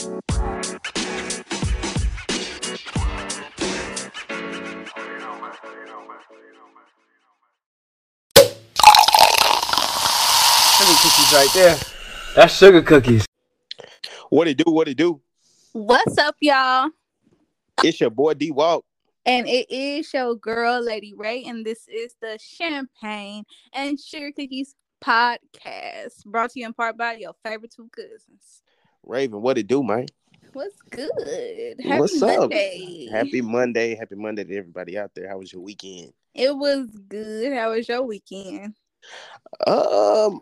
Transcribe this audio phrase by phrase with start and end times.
[0.00, 0.12] Sugar
[10.96, 11.76] cookies right there.
[12.34, 13.26] That's sugar cookies.
[14.30, 14.70] What it do?
[14.70, 15.20] What it do?
[15.72, 16.88] What's up, y'all?
[17.84, 18.86] It's your boy D Walk.
[19.26, 23.44] And it is your girl, Lady Ray, and this is the Champagne
[23.74, 24.74] and Sugar Cookies
[25.04, 28.62] podcast, brought to you in part by your favorite two cousins.
[29.04, 30.06] Raven, what it do, man?
[30.52, 31.10] What's good?
[31.80, 33.06] Happy What's Monday.
[33.08, 33.14] up?
[33.14, 33.94] Happy Monday.
[33.94, 35.28] Happy Monday to everybody out there.
[35.28, 36.12] How was your weekend?
[36.34, 37.52] It was good.
[37.52, 38.74] How was your weekend?
[39.66, 40.40] Um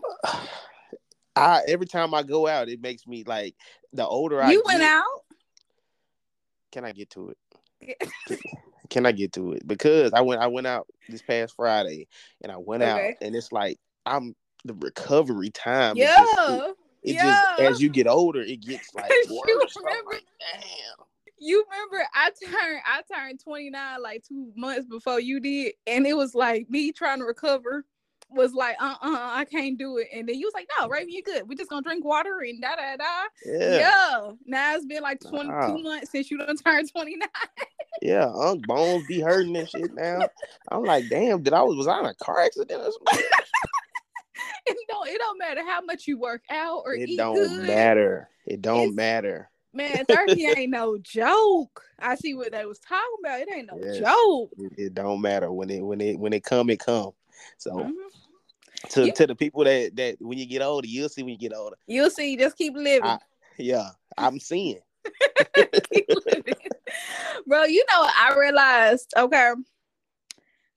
[1.37, 3.55] I every time I go out, it makes me like
[3.93, 5.05] the older I you went get- out?
[6.73, 7.31] Can I get to
[7.81, 8.11] it?
[8.91, 9.67] Can I get to it?
[9.67, 12.09] Because I went I went out this past Friday
[12.43, 15.97] and I went out and it's like I'm the recovery time.
[15.97, 16.17] yeah.
[16.17, 16.75] just-
[17.09, 17.43] it yeah.
[17.59, 19.75] just as you get older, it gets like You worse.
[19.77, 21.07] I'm remember- like, damn.
[21.41, 26.15] You remember I turned I turned 29 like two months before you did, and it
[26.17, 27.85] was like me trying to recover
[28.31, 30.09] was like uh uh I can't do it.
[30.13, 31.49] And then you was like, no, Raven, you good.
[31.49, 33.05] We just gonna drink water and da da da.
[33.47, 33.79] Yeah.
[33.79, 34.31] Yeah.
[34.47, 35.77] Now it's been like 22 Wow.
[35.79, 37.29] months since you done turned 29.
[38.03, 40.29] Yeah, Unc bones be hurting and shit now.
[40.71, 43.29] I'm like, damn, did I was was I in a car accident or something?
[44.77, 47.67] it don't it don't matter how much you work out or It don't good.
[47.67, 48.29] matter.
[48.47, 49.51] It don't It's- matter.
[49.75, 51.83] Man, 30 ain't no joke.
[51.99, 53.41] I see what they was talking about.
[53.41, 53.99] It ain't no Yes.
[53.99, 54.51] joke.
[54.59, 57.11] It, it don't matter when it when it when it come it come.
[57.59, 57.93] So Mhm.
[58.91, 61.39] to You- to the people that that when you get older, you'll see when you
[61.39, 61.77] get older.
[61.87, 63.05] You'll see, just keep living.
[63.11, 63.19] I-
[63.59, 64.81] Yeah, I'm seeing.
[67.47, 69.53] Bro, you know I realized, okay.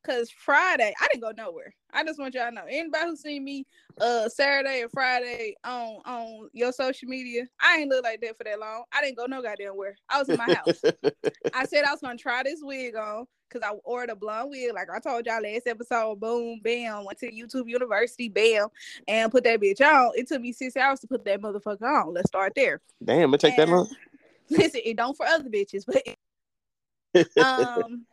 [0.04, 1.76] Cause Friday, I didn't go nowhere.
[1.94, 2.64] I just want y'all to know.
[2.68, 3.68] Anybody who seen me
[4.00, 8.44] uh Saturday and Friday on on your social media, I ain't look like that for
[8.46, 8.84] that long.
[8.92, 9.96] I didn't go no goddamn where.
[10.10, 10.82] I was in my house.
[11.54, 14.74] I said I was gonna try this wig on because I ordered a blonde wig,
[14.74, 16.20] like I told y'all last episode.
[16.20, 18.70] Boom, bam, went to YouTube University, bam,
[19.08, 20.14] and put that bitch on.
[20.16, 22.14] It took me six hours to put that motherfucker on.
[22.14, 22.82] Let's start there.
[23.04, 23.96] Damn, it take that And- long.
[24.50, 28.06] Listen, it don't for other bitches, but um,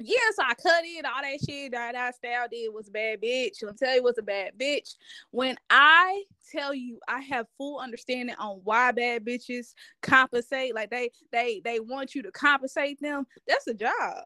[0.00, 0.16] yeah.
[0.34, 1.72] So I cut it, all that shit.
[1.72, 3.62] That I style did was a bad bitch.
[3.62, 4.96] Let me tell you, what's a bad bitch.
[5.30, 10.74] When I tell you, I have full understanding on why bad bitches compensate.
[10.74, 13.26] Like they, they, they want you to compensate them.
[13.46, 14.24] That's a job.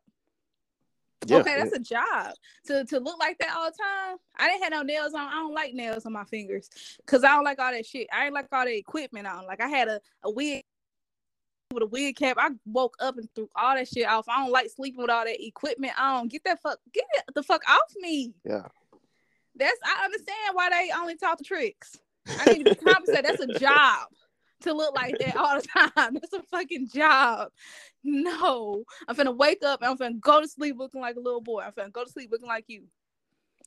[1.27, 2.33] Yeah, okay, that's a job
[2.67, 4.17] to to look like that all the time.
[4.37, 5.21] I didn't have no nails on.
[5.21, 8.09] I don't like nails on my fingers because I don't like all that shit.
[8.13, 9.47] I ain't like all the equipment on.
[9.47, 10.65] Like I had a, a wig
[11.73, 12.37] with a wig cap.
[12.39, 14.29] I woke up and threw all that shit off.
[14.29, 16.29] I don't like sleeping with all that equipment on.
[16.29, 18.35] Get that fuck, get it the fuck off me.
[18.45, 18.67] yeah.
[19.55, 21.99] That's I understand why they only taught the tricks.
[22.39, 23.25] I need to be compensated.
[23.27, 24.09] That's a job
[24.63, 26.15] to look like that all the time.
[26.21, 27.51] That's a fucking job.
[28.03, 31.41] No, I'm finna wake up and I'm finna go to sleep looking like a little
[31.41, 31.61] boy.
[31.63, 32.85] I'm finna go to sleep looking like you.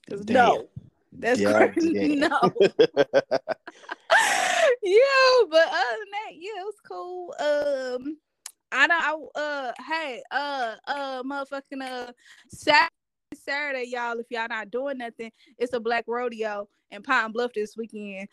[0.09, 0.35] 'Cause Damn.
[0.35, 0.67] no,
[1.13, 2.15] that's Yeah, crazy.
[2.15, 2.53] No,
[4.83, 7.33] yeah, but other than that, yeah, it was cool.
[7.39, 8.17] Um,
[8.71, 9.31] I don't.
[9.35, 12.11] I, uh, hey, uh, uh, motherfucking uh,
[12.49, 12.89] Saturday,
[13.33, 14.19] Saturday, y'all.
[14.19, 18.27] If y'all not doing nothing, it's a black rodeo in Pine Bluff this weekend.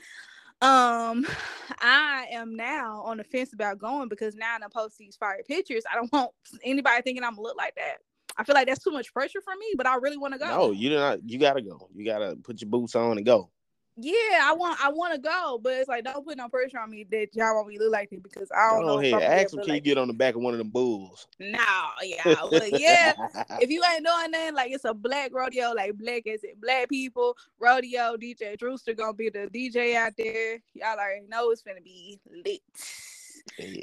[0.61, 1.27] Um,
[1.81, 5.85] I am now on the fence about going because now I post these fire pictures.
[5.91, 6.31] I don't want
[6.65, 7.99] anybody thinking I'm look like that.
[8.37, 10.47] I feel like that's too much pressure for me, but I really want to go.
[10.47, 11.29] no, you do not.
[11.29, 11.89] You gotta go.
[11.95, 13.51] You gotta put your boots on and go.
[13.97, 16.91] Yeah, I want I want to go, but it's like don't put no pressure on
[16.91, 18.99] me that y'all want me to look like it because I don't Go know.
[18.99, 19.63] ahead, ask him.
[19.63, 21.27] Can you get on the back of one of them bulls?
[21.39, 21.59] No,
[22.03, 23.13] yeah, but yeah.
[23.61, 26.89] if you ain't doing nothing, like it's a black rodeo, like black as it black
[26.89, 28.17] people rodeo.
[28.17, 30.59] DJ Drewster gonna be the DJ out there.
[30.73, 32.61] Y'all already know it's gonna be lit.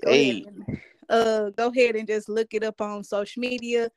[0.03, 3.91] Go hey, ahead, and, uh, go ahead and just look it up on social media.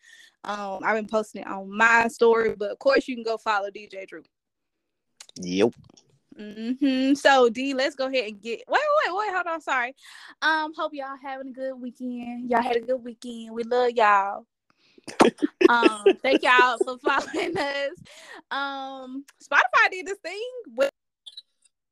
[0.45, 3.71] Um, I've been posting it on my story, but of course you can go follow
[3.71, 4.23] DJ Drew.
[5.37, 5.73] Yep.
[6.37, 8.63] hmm So D, let's go ahead and get.
[8.69, 9.35] Wait, wait, wait.
[9.35, 9.61] Hold on.
[9.61, 9.95] Sorry.
[10.41, 12.51] Um, hope y'all having a good weekend.
[12.51, 13.55] Y'all had a good weekend.
[13.55, 14.47] We love y'all.
[15.69, 17.99] um, thank y'all for following us.
[18.51, 20.91] Um, Spotify did this thing where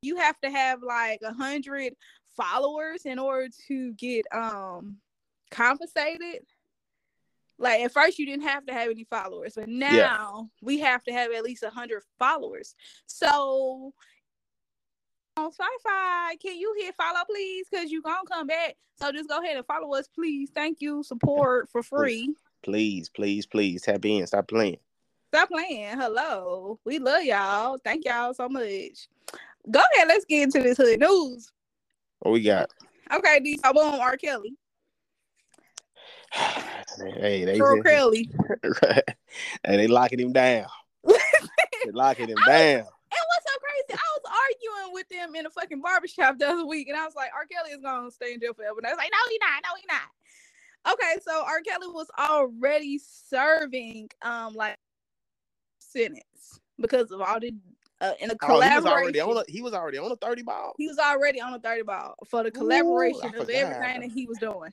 [0.02, 1.94] you have to have like a hundred
[2.36, 4.96] followers in order to get um
[5.50, 6.42] compensated.
[7.60, 11.12] Like at first you didn't have to have any followers, but now we have to
[11.12, 12.74] have at least a hundred followers.
[13.04, 13.92] So
[15.36, 17.66] on Spotify, can you hit follow please?
[17.72, 18.76] Cause you gonna come back.
[18.96, 20.50] So just go ahead and follow us, please.
[20.54, 21.02] Thank you.
[21.02, 22.34] Support for free.
[22.62, 24.26] Please, please, please tap in.
[24.26, 24.78] Stop playing.
[25.28, 25.98] Stop playing.
[25.98, 26.80] Hello.
[26.86, 27.78] We love y'all.
[27.84, 29.08] Thank y'all so much.
[29.70, 30.08] Go ahead.
[30.08, 31.52] Let's get into this hood news.
[32.20, 32.70] What we got?
[33.12, 33.58] Okay, D.
[33.62, 34.16] So boom, R.
[34.16, 34.54] Kelly.
[37.00, 38.30] hey, they Earl Kelly.
[38.82, 39.02] right.
[39.64, 40.66] And they locking him down.
[41.04, 41.14] they
[41.92, 42.78] locking him down.
[42.78, 44.00] And what's so crazy?
[44.00, 47.14] I was arguing with them in a fucking barbershop the other week, and I was
[47.14, 47.46] like, R.
[47.46, 48.78] Kelly is gonna stay in jail forever.
[48.78, 50.94] And I was like, no, he not, no, he not.
[50.94, 51.60] Okay, so R.
[51.60, 54.78] Kelly was already serving um like
[55.78, 57.52] sentence because of all the
[58.00, 58.72] uh, in a collaboration.
[58.72, 60.72] Oh, he, was already on a, he was already on a 30 ball.
[60.78, 64.26] He was already on a 30 ball for the collaboration Ooh, of everything that he
[64.26, 64.72] was doing.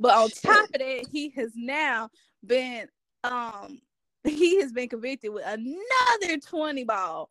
[0.00, 2.10] But on top of that, he has now
[2.44, 2.88] been
[3.22, 3.80] um
[4.24, 7.30] he has been convicted with another 20 ball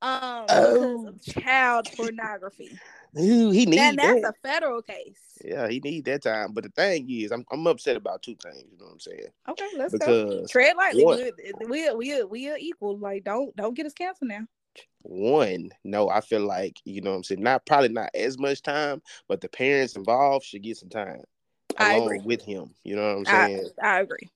[0.00, 1.04] um oh.
[1.04, 2.78] because of child pornography.
[3.18, 4.34] Ooh, he needs and that's that.
[4.34, 5.38] a federal case.
[5.44, 6.52] Yeah, he need that time.
[6.52, 8.64] But the thing is, I'm I'm upset about two things.
[8.70, 9.28] You know what I'm saying?
[9.48, 10.46] Okay, let's because go.
[10.46, 11.04] Tread lightly.
[11.04, 11.32] we
[11.66, 12.98] we we we are equal.
[12.98, 14.44] Like, don't don't get us canceled now
[15.02, 18.62] one, no, I feel like, you know what I'm saying, not probably not as much
[18.62, 21.22] time, but the parents involved should get some time
[21.78, 22.74] along with him.
[22.84, 23.70] You know what I'm saying?
[23.82, 24.30] I, I agree.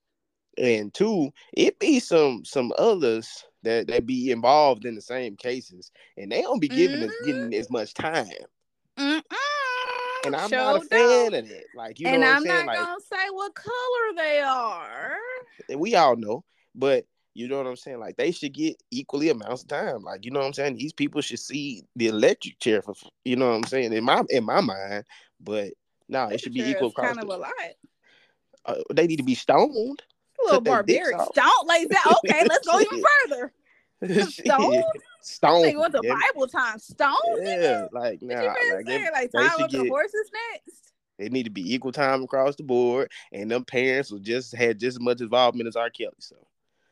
[0.58, 5.90] And two, it be some some others that that be involved in the same cases,
[6.16, 7.08] and they don't be giving mm-hmm.
[7.08, 8.26] us getting as much time.
[8.98, 9.22] Mm-mm.
[10.24, 11.66] And I'm not a fan of it.
[11.74, 15.16] Like you know, and I'm, I'm not gonna say what color they are.
[15.76, 17.98] We all know, but you know what I'm saying?
[17.98, 20.02] Like they should get equally amounts of time.
[20.02, 20.76] Like you know what I'm saying?
[20.76, 24.22] These people should see the electric chair for you know what I'm saying in my
[24.28, 25.04] in my mind.
[25.40, 25.72] But
[26.12, 26.92] nah, it should be equal.
[26.92, 27.52] Kind of a lot.
[28.64, 30.02] Uh, they need to be stoned.
[30.40, 31.20] A little barbaric.
[31.20, 32.18] Stoned like that.
[32.24, 33.52] Okay, let's go even further.
[34.30, 34.84] Stoned.
[35.20, 35.62] Stone.
[35.62, 36.14] They want the yeah.
[36.14, 36.78] Bible time.
[36.78, 37.14] Stone.
[37.40, 40.92] Yeah, like nah, like, they, like time with the horses next.
[41.18, 44.80] It need to be equal time across the board, and them parents will just had
[44.80, 45.90] just as much involvement as R.
[45.90, 46.14] Kelly.
[46.18, 46.36] So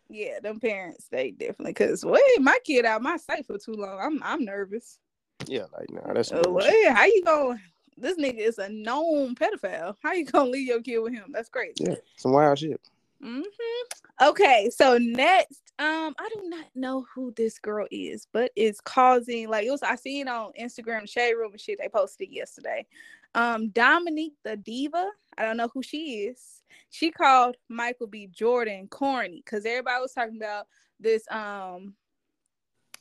[0.08, 3.98] yeah, them parents, they definitely cause wait, my kid out my sight for too long.
[4.00, 4.98] I'm I'm nervous.
[5.46, 7.60] Yeah, like nah, that's uh, wait, how you going?
[7.96, 9.96] This nigga is a known pedophile.
[10.02, 11.26] How you gonna leave your kid with him?
[11.32, 11.74] That's crazy.
[11.80, 12.80] Yeah, some wild shit.
[13.22, 14.28] Mm-hmm.
[14.28, 19.48] Okay, so next, um, I do not know who this girl is, but it's causing
[19.48, 19.82] like it was.
[19.82, 21.78] I seen on Instagram shade room and shit.
[21.80, 22.86] They posted it yesterday.
[23.34, 25.08] Um, Dominique the diva.
[25.38, 26.62] I don't know who she is.
[26.90, 28.26] She called Michael B.
[28.26, 30.66] Jordan corny because everybody was talking about
[30.98, 31.94] this um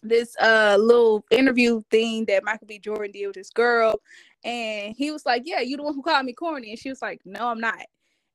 [0.01, 2.79] this uh little interview thing that Michael B.
[2.79, 3.99] Jordan did with this girl,
[4.43, 7.01] and he was like, "Yeah, you the one who called me corny," and she was
[7.01, 7.77] like, "No, I'm not."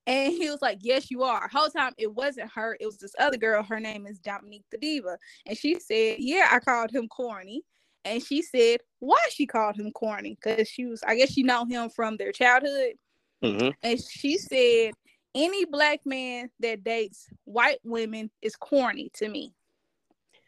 [0.06, 1.49] And he was like, Yes, you are.
[1.49, 3.62] Whole time it wasn't her, it was this other girl.
[3.62, 5.16] Her name is Dominique the Diva.
[5.46, 7.62] And she said, Yeah, I called him corny.
[8.05, 10.37] And she said, Why she called him corny?
[10.43, 12.96] Because she was, I guess she know him from their childhood.
[13.43, 13.70] Mm-hmm.
[13.82, 14.93] And she said,
[15.34, 19.52] any black man that dates white women is corny to me.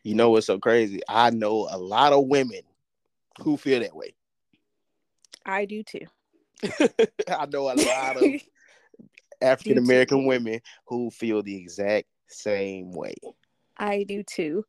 [0.06, 1.00] You know what's so crazy?
[1.08, 2.60] I know a lot of women
[3.40, 4.14] who feel that way.
[5.44, 6.06] I do too.
[7.28, 8.24] I know a lot of
[9.42, 13.14] African American women who feel the exact same way.
[13.78, 14.64] I do too.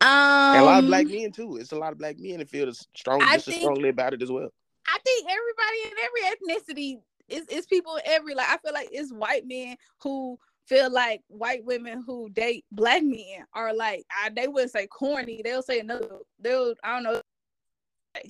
[0.00, 1.58] Um, and a lot of black um, men too.
[1.58, 4.22] It's a lot of black men that feel strong, just think, as strongly about it
[4.22, 4.48] as well.
[4.86, 9.12] I think everybody in every ethnicity is it's people every like I feel like it's
[9.12, 14.48] white men who feel like white women who date black men are like I, they
[14.48, 15.40] wouldn't say corny.
[15.42, 16.08] They'll say another.
[16.38, 17.22] They'll I don't know.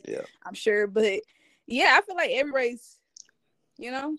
[0.06, 1.20] Yeah, I'm sure, but
[1.66, 2.98] yeah, I feel like every race,
[3.78, 4.16] you know,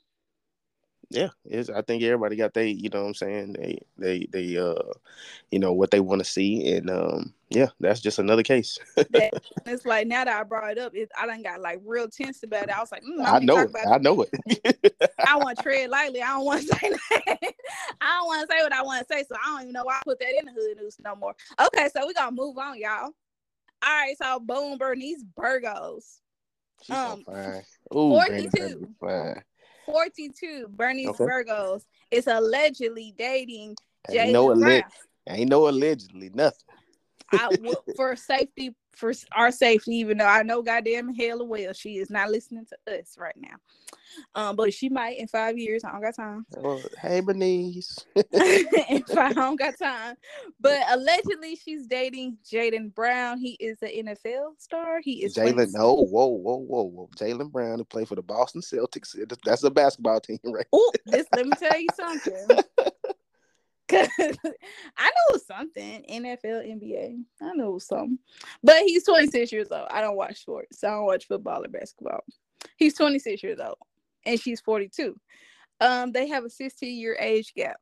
[1.09, 3.54] yeah, it's, I think everybody got they, you know what I'm saying?
[3.54, 4.94] They they they uh
[5.51, 8.78] you know what they want to see and um yeah, that's just another case.
[9.66, 12.44] it's like now that I brought it up, it, I done got like real tense
[12.44, 12.78] about it.
[12.78, 13.71] I was like, mm, I, I know it.
[13.87, 15.11] I know it.
[15.28, 16.21] I want to tread lightly.
[16.21, 17.39] I don't want to say that.
[18.01, 19.83] I don't want to say what I want to say, so I don't even know
[19.83, 21.35] why I put that in the hood news no more.
[21.59, 23.09] Okay, so we gonna move on, y'all.
[23.81, 26.19] All right, so boom, Bernice Burgos.
[26.83, 27.63] She's um, so fine.
[27.95, 28.87] Ooh, 42.
[28.99, 29.44] Fine.
[29.90, 31.26] 42, Bernice okay.
[31.26, 33.76] Burgos is allegedly dating
[34.12, 34.84] Jay no alleg-
[35.28, 36.60] Ain't no allegedly nothing.
[37.31, 37.48] I,
[37.96, 42.30] for safety, for our safety, even though I know goddamn hell well she is not
[42.30, 43.56] listening to us right now.
[44.36, 45.84] Um, but she might in five years.
[45.84, 46.46] I don't got time.
[46.60, 48.06] Well, hey, Bernice.
[48.16, 50.16] if I don't got time,
[50.60, 53.38] but allegedly she's dating Jaden Brown.
[53.38, 55.00] He is an NFL star.
[55.02, 55.69] He is Jaylen.
[55.72, 57.10] No, whoa, whoa, whoa, whoa.
[57.16, 59.16] Jaylen Brown to play for the Boston Celtics.
[59.46, 60.68] That's a basketball team, right?
[60.74, 62.64] Oh, let me tell you something.
[63.90, 64.08] Cause
[64.98, 67.24] I know something NFL, NBA.
[67.42, 68.19] I know something,
[68.64, 69.88] but he's 26 years old.
[69.90, 70.84] I don't watch sports.
[70.84, 72.24] I don't watch football or basketball.
[72.78, 73.78] He's 26 years old,
[74.26, 75.16] and she's 42.
[75.81, 77.78] Um, they have a 16 year age gap.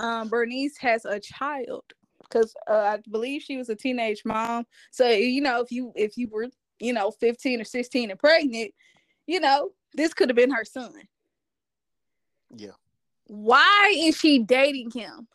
[0.00, 1.84] Um, Bernice has a child
[2.22, 4.64] because uh, I believe she was a teenage mom.
[4.90, 6.48] So you know, if you if you were
[6.80, 8.72] you know 15 or 16 and pregnant,
[9.26, 10.92] you know this could have been her son.
[12.56, 12.72] Yeah.
[13.34, 15.26] Why is she dating him?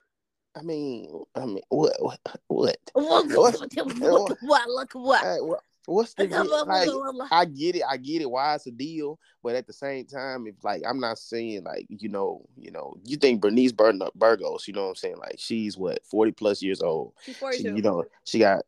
[0.56, 2.78] I mean, I mean, what, what, what?
[2.96, 3.60] Look, What?
[3.60, 4.70] look, look, what?
[4.70, 5.60] Look what?
[5.88, 6.68] What's the deal?
[6.68, 7.32] like?
[7.32, 8.30] I get it, I get it.
[8.30, 11.88] Why it's a deal, but at the same time, if like I'm not saying like
[11.90, 15.18] you know, you know, you think Bernice Bur- Burgos, you know what I'm saying?
[15.18, 17.14] Like she's what 40 plus years old.
[17.24, 17.76] She's She, 42.
[17.78, 18.64] you know, she got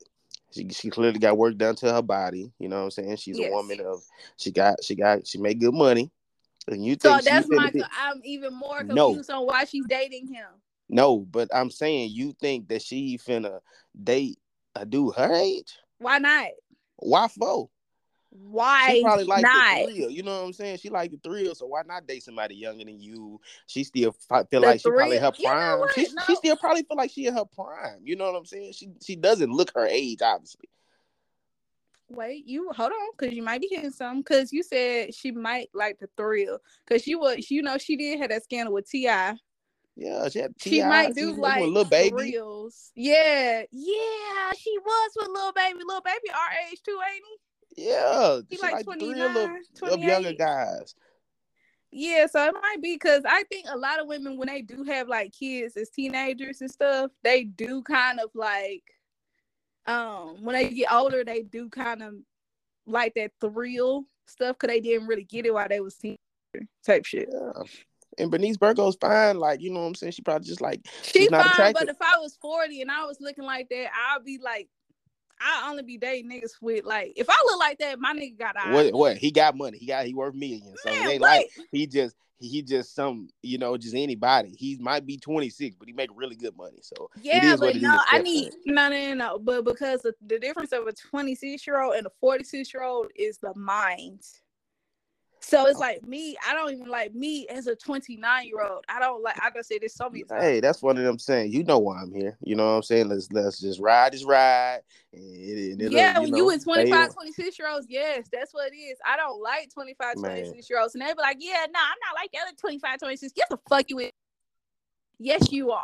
[0.49, 2.51] she, she clearly got work done to her body.
[2.57, 3.17] You know what I'm saying?
[3.17, 3.51] She's Yes.
[3.51, 4.01] a woman of
[4.37, 6.09] she got she got she made good money.
[6.67, 7.71] And you so that's my.
[7.97, 9.07] I'm even more No.
[9.09, 10.47] confused on why she's dating him.
[10.89, 13.59] no, but I'm saying you think that she finna
[14.03, 14.37] date
[14.75, 15.77] a dude her age?
[15.99, 16.49] Why not?
[16.97, 17.69] Why for?
[18.31, 19.75] Why She probably like not?
[19.87, 20.09] the thrill.
[20.11, 20.77] You know what I'm saying?
[20.77, 23.41] She like the thrill, so why not date somebody younger than you?
[23.65, 25.87] She still feel The like she probably thrill- her you know prime.
[25.95, 26.21] She, No.
[26.27, 28.01] she still probably feel like she in her prime.
[28.03, 28.73] You know what I'm saying?
[28.73, 30.69] She she doesn't look her age, obviously.
[32.09, 34.19] Wait, you hold on, because you might be hitting some.
[34.19, 36.59] Because you said she might like the thrill.
[36.85, 39.05] Because she was, you know, she did have that scandal with Ti.
[39.95, 42.31] Yeah, she had She might do with like Lil Baby.
[42.31, 42.91] thrills.
[42.95, 45.79] Yeah, yeah, she was with Lil Baby.
[45.85, 47.23] Lil Baby, our age too, ain't
[47.77, 48.55] Yeah, he?
[48.55, 49.93] He she like, like the 29, thrill of, 28.
[49.93, 50.95] of younger guys.
[51.91, 54.83] Yeah, so it might be because I think a lot of women when they do
[54.83, 58.83] have like kids as teenagers and stuff, they do kind of like
[59.89, 62.13] um when they get older, they do kind of
[62.85, 66.17] like that thrill stuff because they didn't really get it while they was teenager
[66.85, 67.29] type shit.
[67.31, 67.63] Yeah.
[68.17, 69.37] And Bernice Burgos fine.
[69.39, 70.11] Like, you know what I'm saying?
[70.13, 71.87] She probably just like She She's not fine, attractive.
[71.87, 74.67] but if I was 40 and I was looking like that, I'd be like,
[75.39, 78.55] I only be dating niggas with like if I look like that, my nigga got
[78.57, 78.73] eyes.
[78.73, 79.77] what what he got money.
[79.77, 80.79] He got he worth millions.
[80.83, 81.21] So Man, what?
[81.21, 84.55] like he just he just some you know just anybody.
[84.57, 86.79] He might be 26, but he make really good money.
[86.81, 89.39] So Yeah, but no, I need no, no, no.
[89.39, 93.37] But because the difference of a 26 year old and a 46 year old is
[93.37, 94.21] the mind.
[95.41, 98.83] So it's like me, I don't even like me as a 29 year old.
[98.89, 99.39] I don't like.
[99.41, 100.43] I just say this so many times.
[100.43, 101.51] hey, that's one of them saying.
[101.51, 102.37] You know why I'm here.
[102.41, 103.09] You know what I'm saying?
[103.09, 104.81] Let's let's just ride this ride.
[105.13, 108.75] And, and yeah, when know, you stay 25, 26 year olds, yes, that's what it
[108.75, 108.97] is.
[109.05, 110.31] I don't like 25, Man.
[110.31, 110.93] 26 year olds.
[110.93, 113.33] And they be like, yeah, no, I'm not like the other 25, 26.
[113.35, 114.11] Yes, the fuck you with.
[115.19, 115.83] Yes, you are.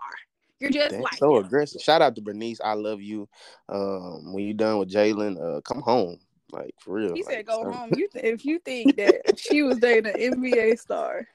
[0.59, 1.81] You're just like so aggressive.
[1.81, 2.61] Shout out to Bernice.
[2.63, 3.27] I love you.
[3.67, 6.19] Um, when you're done with Jaylen, uh, come home.
[6.55, 7.13] Like for real.
[7.13, 10.13] He like, said, "Go so- home." You th- if you think that she was dating
[10.13, 11.27] an NBA star,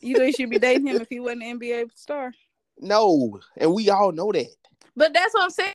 [0.00, 2.32] you think she'd be dating him if he wasn't an NBA star?
[2.78, 4.56] No, and we all know that.
[4.96, 5.74] But that's what I'm saying.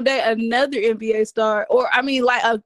[0.00, 2.62] That another NBA star, or I mean, like a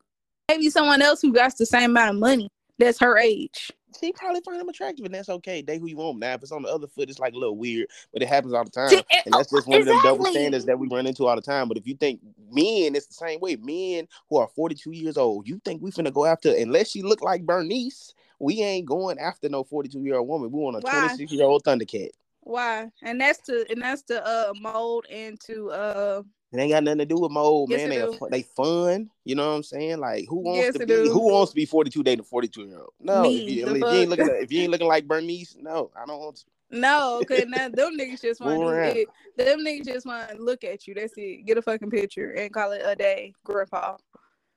[0.49, 3.71] maybe someone else who got the same amount of money that's her age.
[3.99, 5.63] She probably find him attractive, and that's okay.
[5.63, 6.19] Date who you want.
[6.19, 8.53] Now, if it's on the other foot, it's like a little weird, but it happens
[8.53, 8.99] all the time.
[8.99, 11.43] It- and that's just one of them double standards that we run into all the
[11.43, 11.69] time.
[11.69, 13.57] But if you think men, it's the same way.
[13.57, 17.23] Men who are 42 years old, you think we finna go after, unless she look
[17.23, 20.51] like Bernice, we ain't going after no 42 year old woman.
[20.53, 22.11] We want a 26 year old Thundercat.
[22.43, 22.91] Why?
[23.03, 27.05] And that's to and that's to uh mold into uh It ain't got nothing to
[27.05, 27.91] do with mold, Yes, man.
[27.91, 29.11] They, are they fun.
[29.25, 29.99] You know what I'm saying?
[29.99, 31.11] Like who wants Yes, to be do.
[31.11, 32.93] who wants to be 42 dating a 42 year old?
[33.01, 35.91] No, Me, if you, if you ain't looking if you ain't looking like Bernice, no,
[35.95, 36.45] I don't want to.
[36.71, 39.07] no, cause now them niggas just want to.
[39.37, 40.95] Them niggas just want to look at you.
[40.95, 41.45] That's it.
[41.45, 43.97] Get a fucking picture and call it a day, grandpa.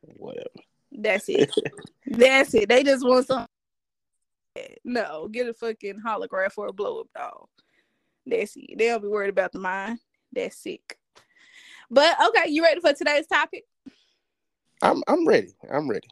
[0.02, 0.48] Whatever.
[0.94, 1.52] That's it.
[2.06, 2.70] That's it.
[2.70, 3.46] They just want some.
[4.86, 7.50] No, get a fucking holograph or a blow up doll.
[8.26, 8.78] That's it.
[8.78, 10.00] They don't be worried about the mind.
[10.32, 10.98] That's sick.
[11.92, 13.66] But okay, you ready for today's topic?
[14.82, 15.54] I'm I'm ready.
[15.70, 16.08] I'm ready.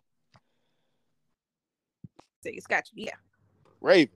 [2.43, 3.05] It's got you.
[3.05, 3.15] Yeah.
[3.81, 4.13] Raven.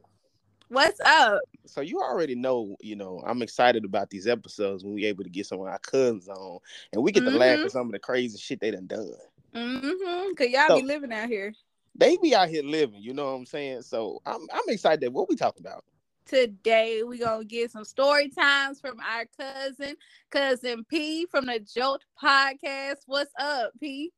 [0.68, 1.40] What's up?
[1.66, 5.30] So you already know, you know, I'm excited about these episodes when we able to
[5.30, 6.60] get some of our cousins on,
[6.92, 7.66] and we get to laugh Mhm.
[7.66, 9.14] at some of the crazy shit they done done.
[9.54, 10.34] Mm-hmm.
[10.34, 11.54] Cause y'all So- be living out here.
[11.96, 13.84] They be out here living, you know what I'm saying?
[13.84, 15.00] So I'm I'm excited.
[15.02, 15.86] That what we talking about?
[16.26, 19.96] Today we gonna get some story times from our cousin,
[20.32, 23.00] cousin P from the Jolt podcast.
[23.08, 24.12] What's up, P?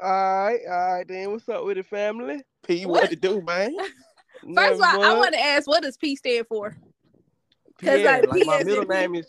[0.00, 1.32] All right, all right, then.
[1.32, 2.42] What's up with the family?
[2.66, 3.02] P, What?
[3.02, 3.74] what, to do, man?
[4.54, 6.76] First of all, I want to ask, what does P stand for?
[7.78, 8.04] Pierre.
[8.04, 9.26] like, Like, my middle name is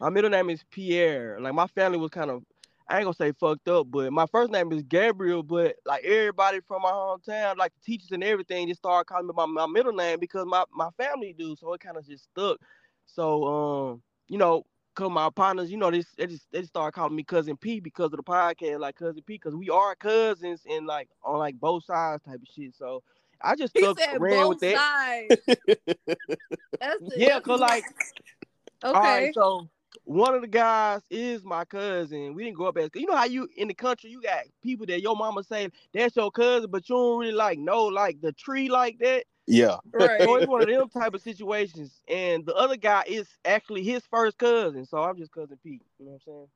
[0.00, 1.38] my middle name is Pierre.
[1.40, 2.42] Like my family was kind of
[2.88, 5.42] I ain't gonna say fucked up, but my first name is Gabriel.
[5.42, 9.32] But like everybody from my hometown, like the teachers and everything, just started calling me
[9.34, 11.56] my, my middle name because my, my family do.
[11.56, 12.58] So it kind of just stuck.
[13.06, 14.64] So um, you know,
[14.94, 17.80] cause my partners, you know, they, they just they just started calling me cousin P
[17.80, 21.58] because of the podcast, like cousin P, because we are cousins and like on like
[21.58, 22.74] both sides type of shit.
[22.76, 23.02] So
[23.40, 24.76] I just stuck ran with that.
[24.76, 25.40] sides.
[26.80, 27.84] That's Yeah, cause like
[28.84, 28.92] okay.
[28.92, 29.68] all right, so
[30.04, 32.34] one of the guys is my cousin.
[32.34, 34.86] We didn't grow up as you know how you in the country you got people
[34.86, 38.32] that your mama say that's your cousin, but you don't really like know like the
[38.32, 39.24] tree like that.
[39.46, 39.76] Yeah.
[39.92, 40.20] Right.
[40.24, 42.00] So it's one of them type of situations.
[42.08, 44.86] And the other guy is actually his first cousin.
[44.86, 45.82] So I'm just cousin Pete.
[45.98, 46.48] You know what I'm saying?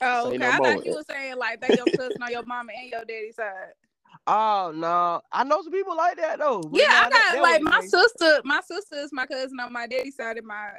[0.00, 0.38] Oh, okay.
[0.38, 3.04] no I thought you were saying like they your cousin on your mama and your
[3.04, 3.72] daddy side.
[4.26, 6.70] Oh no, I know some people like that though.
[6.72, 8.40] Yeah, I got like my sister.
[8.44, 10.70] My sister is my cousin on my daddy side, and my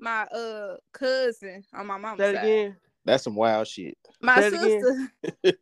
[0.00, 2.44] my uh cousin on my mama's Say it side.
[2.44, 2.76] again.
[3.04, 3.96] That's some wild shit.
[4.20, 5.10] My Say it again.
[5.42, 5.58] sister,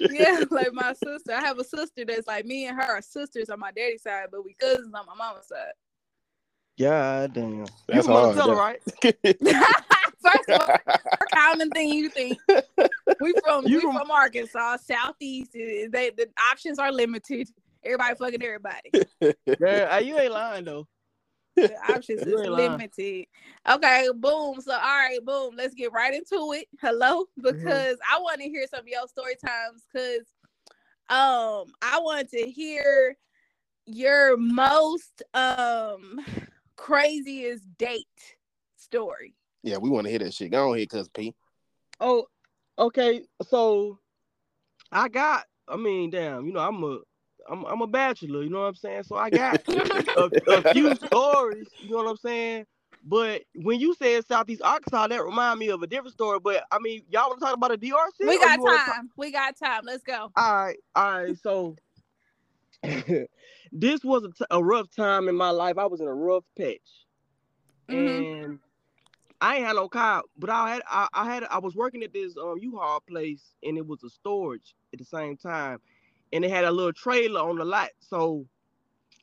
[0.10, 1.32] yeah, like my sister.
[1.32, 4.26] I have a sister that's like me and her are sisters on my daddy's side,
[4.30, 5.72] but we cousins on my mama's side.
[6.78, 7.52] God damn.
[7.60, 8.36] You That's from hard.
[8.36, 8.80] Monticello, right?
[10.22, 10.96] First of all,
[11.34, 12.38] common thing you think.
[13.20, 15.52] We from You we from- from Arkansas, southeast.
[15.52, 17.48] They the options are limited.
[17.84, 18.90] Everybody fucking everybody.
[19.60, 20.86] yeah, you ain't lying though.
[21.56, 22.72] The options is ain't lying.
[22.72, 23.26] limited.
[23.68, 24.60] Okay, boom.
[24.60, 25.54] So all right, boom.
[25.56, 26.66] Let's get right into it.
[26.80, 27.56] Hello, Mm-hmm.
[27.56, 29.84] because I want to hear some of your story times.
[29.94, 30.26] Cause
[31.08, 33.16] um, I want to hear
[33.86, 36.20] your most um
[36.76, 38.06] craziest date
[38.76, 39.34] story.
[39.62, 40.50] yeah, we want to hear that shit.
[40.52, 41.34] Go on here, cuz P.
[42.00, 42.26] Oh,
[42.78, 43.24] okay.
[43.48, 43.98] So
[44.92, 45.44] I got.
[45.68, 46.46] I mean, damn.
[46.46, 46.98] You know, I'm a.
[47.50, 48.42] I'm, I'm a bachelor.
[48.42, 49.02] You know what I'm saying?
[49.04, 51.68] So I got a, a few stories.
[51.82, 52.66] You know what I'm saying?
[53.04, 56.38] But when you said Southeast Arkansas, that remind me of a different story.
[56.38, 58.28] But I mean, y'all want to talk about a DR shit?
[58.28, 59.10] we got you wanna talk- time.
[59.16, 59.80] We got time.
[59.84, 60.30] Let's go.
[60.36, 61.36] all right, all right.
[61.42, 61.76] So
[62.82, 65.78] this was a, t- a rough time in my life.
[65.78, 66.78] I was in a rough patch,
[67.88, 68.44] Mhm.
[68.44, 68.58] and
[69.40, 72.12] I ain't had no car, but I had I, I had I was working at
[72.12, 75.78] this um U-Haul place, and it was a storage at the same time,
[76.32, 77.90] and it had a little trailer on the lot.
[78.00, 78.46] So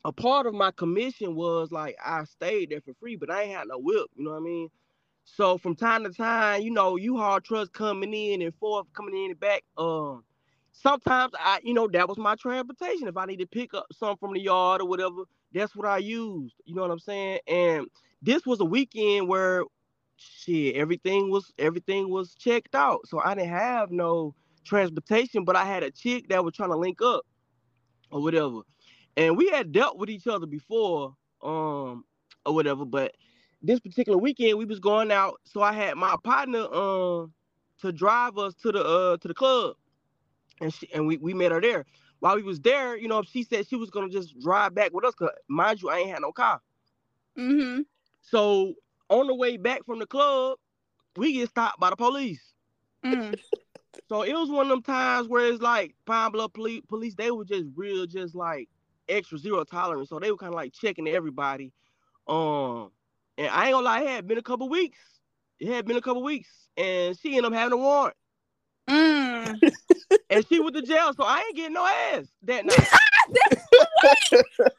[0.04, 3.56] a part of my commission was like I stayed there for free, but I ain't
[3.56, 4.06] had no whip.
[4.16, 4.68] You know what I mean?
[5.24, 9.16] So from time to time, you know, you haul trucks coming in and forth, coming
[9.16, 9.62] in and back.
[9.76, 10.24] Um,
[10.72, 13.08] sometimes I, you know, that was my transportation.
[13.08, 15.98] If I need to pick up something from the yard or whatever, that's what I
[15.98, 16.54] used.
[16.64, 17.40] You know what I'm saying?
[17.46, 17.86] And
[18.22, 19.64] this was a weekend where
[20.16, 23.06] shit, everything was everything was checked out.
[23.06, 24.34] So I didn't have no
[24.68, 27.24] transportation, but I had a chick that was trying to link up
[28.10, 28.60] or whatever.
[29.16, 32.04] And we had dealt with each other before, um,
[32.44, 33.14] or whatever, but
[33.62, 37.32] this particular weekend we was going out, so I had my partner um
[37.80, 39.76] to drive us to the uh to the club,
[40.60, 41.84] and she and we we met her there.
[42.20, 45.04] While we was there, you know, she said she was gonna just drive back with
[45.04, 46.60] us, cause mind you, I ain't had no car.
[47.36, 47.82] Mm-hmm.
[48.20, 48.74] So
[49.10, 50.58] on the way back from the club,
[51.16, 52.52] we get stopped by the police.
[53.04, 53.38] Mm.
[54.08, 57.30] So it was one of them times where it's like Pine Bluff police, police they
[57.30, 58.68] were just real, just like
[59.08, 60.08] extra zero tolerance.
[60.08, 61.72] So they were kind of like checking everybody.
[62.26, 62.90] Um,
[63.36, 64.98] and I ain't gonna lie, it had been a couple weeks.
[65.60, 68.16] It had been a couple weeks, and she ended up having a warrant,
[68.88, 69.60] Mm.
[70.30, 71.12] and she went to jail.
[71.14, 72.88] So I ain't getting no ass that night.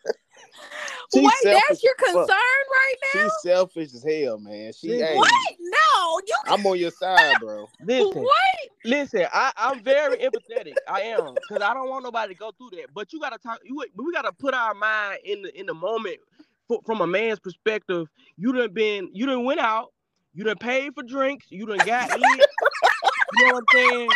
[1.13, 2.30] She Wait, selfish that's your concern fuck.
[2.30, 3.22] right now?
[3.24, 4.72] She's selfish as hell, man.
[4.74, 5.17] She She- ain't.
[5.17, 5.32] What?
[5.60, 7.67] No, you I'm on your side, bro.
[7.84, 8.36] Listen, what?
[8.86, 10.76] listen, I, I'm very empathetic.
[10.88, 12.93] I am, cause I don't want nobody to go through that.
[12.93, 13.60] But you gotta talk.
[13.63, 16.17] You we gotta put our mind in the in the moment.
[16.72, 19.91] F- From a man's perspective, you done been, you done went out,
[20.36, 22.22] you done paid for drinks, you done got lit.
[22.22, 24.10] you know what I'm saying?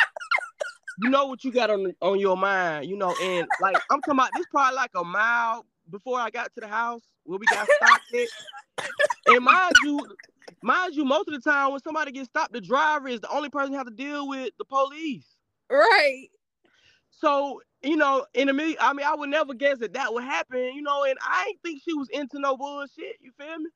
[1.01, 4.19] You know what you got on on your mind, you know, and like I'm talking
[4.19, 7.67] about this probably like a mile before I got to the house where we got
[7.77, 8.87] stopped at.
[9.27, 9.99] And mind you,
[10.61, 13.49] mind you, most of the time when somebody gets stopped, the driver is the only
[13.49, 15.25] person who have to deal with the police.
[15.69, 16.27] Right.
[17.11, 20.23] So, you know, in a million, I mean, I would never guess that that would
[20.23, 23.17] happen, you know, and I ain't think she was into no bullshit.
[23.21, 23.69] You feel me?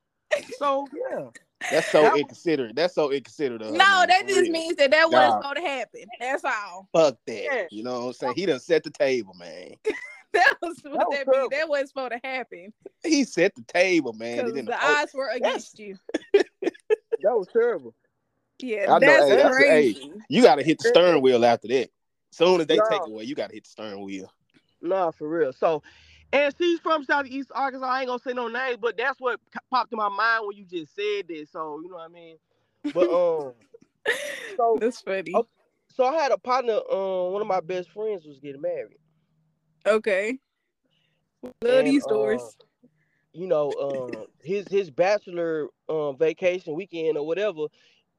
[0.58, 1.28] So, yeah.
[1.72, 2.76] That's so That was- inconsiderate.
[2.76, 3.62] That's so inconsiderate.
[3.62, 4.52] of her, No, man, that just real.
[4.52, 5.18] means that that Nah.
[5.18, 6.02] wasn't going to happen.
[6.20, 6.90] That's all.
[6.94, 7.44] Fuck that.
[7.44, 7.64] Yeah.
[7.72, 8.34] You know what I'm saying?
[8.36, 9.72] He done set the table, man.
[10.38, 11.34] That was what was that, mean.
[11.34, 11.50] terrible.
[11.52, 12.74] That wasn't supposed to happen
[13.04, 14.38] He set the table, man.
[14.38, 15.98] because And then the the- odds were against you.
[17.22, 17.96] That was terrible.
[18.60, 19.94] Yeah, I know, that's hey, that's- hey.
[19.94, 20.12] crazy.
[20.30, 21.90] you got to hit the stern wheel after that.
[22.32, 22.84] Soon as they No.
[22.90, 24.32] take away, you got to hit the stern wheel.
[24.82, 25.52] Nah, for real.
[25.52, 25.82] So,
[26.32, 27.88] and she's from Southeast Arkansas.
[27.88, 29.40] I ain't gonna say no names, but that's what
[29.72, 31.52] popped in my mind when you just said this.
[31.52, 32.38] So, you know what I mean?
[32.94, 33.54] But, um,
[34.58, 35.32] so, That's funny.
[35.34, 35.48] Oh.
[35.96, 39.00] so I had a partner, um, one of my best friends was getting married.
[39.88, 40.40] Okay.
[41.44, 42.58] Love And, these uh, stories.
[43.34, 47.68] you know, um, his his bachelor um vacation weekend or whatever,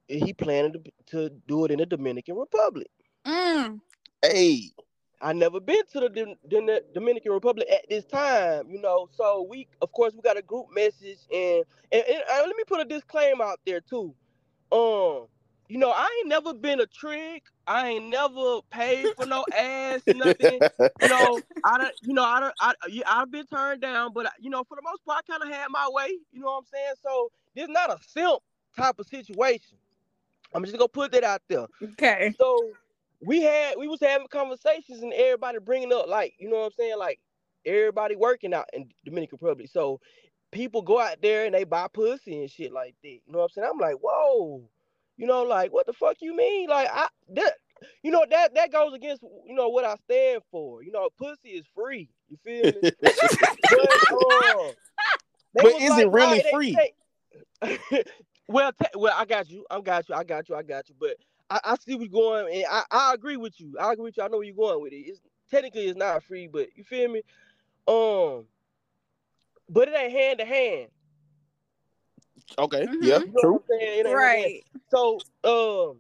[0.09, 2.89] he planned to, to do it in the Dominican Republic.
[3.27, 3.81] Mm.
[4.23, 4.73] Hey,
[5.21, 9.09] I never been to the Dom- Dom- Dominican Republic at this time, you know.
[9.13, 12.65] So we, of course, we got a group message, and and, and uh, let me
[12.67, 14.15] put a disclaimer out there too.
[14.73, 15.27] um,
[15.69, 17.45] you know, I ain't never been a trick.
[17.67, 20.61] I ain't never paid for no ass, nothing.
[21.03, 24.33] You know, I don't, you know, I don't, I, yeah, I've been turned down, but
[24.41, 26.17] you know, for the most part, I kind of had my way.
[26.33, 26.95] You know what I'm saying?
[27.03, 28.41] So this not a simp
[28.77, 29.77] type of situation.
[30.55, 31.67] I'm just gonna put that out there.
[31.83, 32.35] Okay.
[32.39, 32.71] So
[33.21, 36.73] we had, we was having conversations, and everybody bringing up like, you know what I'm
[36.79, 37.21] saying, like
[37.67, 39.69] everybody working out in Dominican Republic.
[39.71, 40.01] So
[40.51, 43.09] people go out there and they buy pussy and shit like that.
[43.11, 43.69] You know what I'm saying?
[43.71, 44.63] I'm like, whoa
[45.19, 46.71] you know, like what the fuck you mean?
[46.71, 47.55] Like I that
[48.03, 50.83] you know that that goes against you know what I stand for.
[50.83, 52.09] You know, pussy is free.
[52.29, 52.91] You feel me?
[55.55, 56.79] but, but is like, it really free?
[58.49, 59.67] well, te- well, I got you.
[59.71, 60.15] I got you.
[60.15, 60.55] I got you.
[60.55, 60.95] I got you.
[60.99, 61.17] But
[61.51, 63.75] I, I see what's going, and I, I agree with you.
[63.81, 64.23] I agree with you.
[64.23, 64.97] I know where you're going with it.
[64.97, 67.23] It's technically it's not free, but you feel me?
[67.89, 68.45] Um,
[69.69, 70.89] but it ain't hand to hand.
[72.59, 72.87] Okay.
[72.87, 73.05] Mm-hmm.
[73.05, 73.19] Yeah.
[73.19, 73.63] You know true.
[74.15, 74.65] Right.
[74.91, 75.99] So um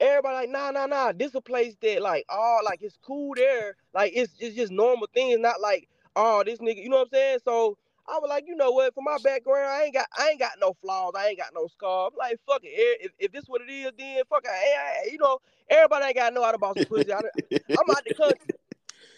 [0.00, 1.12] everybody like, nah, nah, nah.
[1.12, 3.76] This a place that like oh like it's cool there.
[3.94, 7.18] Like it's it's just normal things, not like, oh, this nigga, you know what I'm
[7.18, 7.38] saying?
[7.44, 10.40] So I was like, you know what, for my background, I ain't got I ain't
[10.40, 12.12] got no flaws, I ain't got no scars.
[12.12, 12.68] I'm like, fuck it.
[13.00, 14.50] If, if this what it is, then fuck it.
[14.50, 17.12] Hey, you know, everybody ain't got to know how to boss the pussy.
[17.12, 18.54] I, I'm out the country.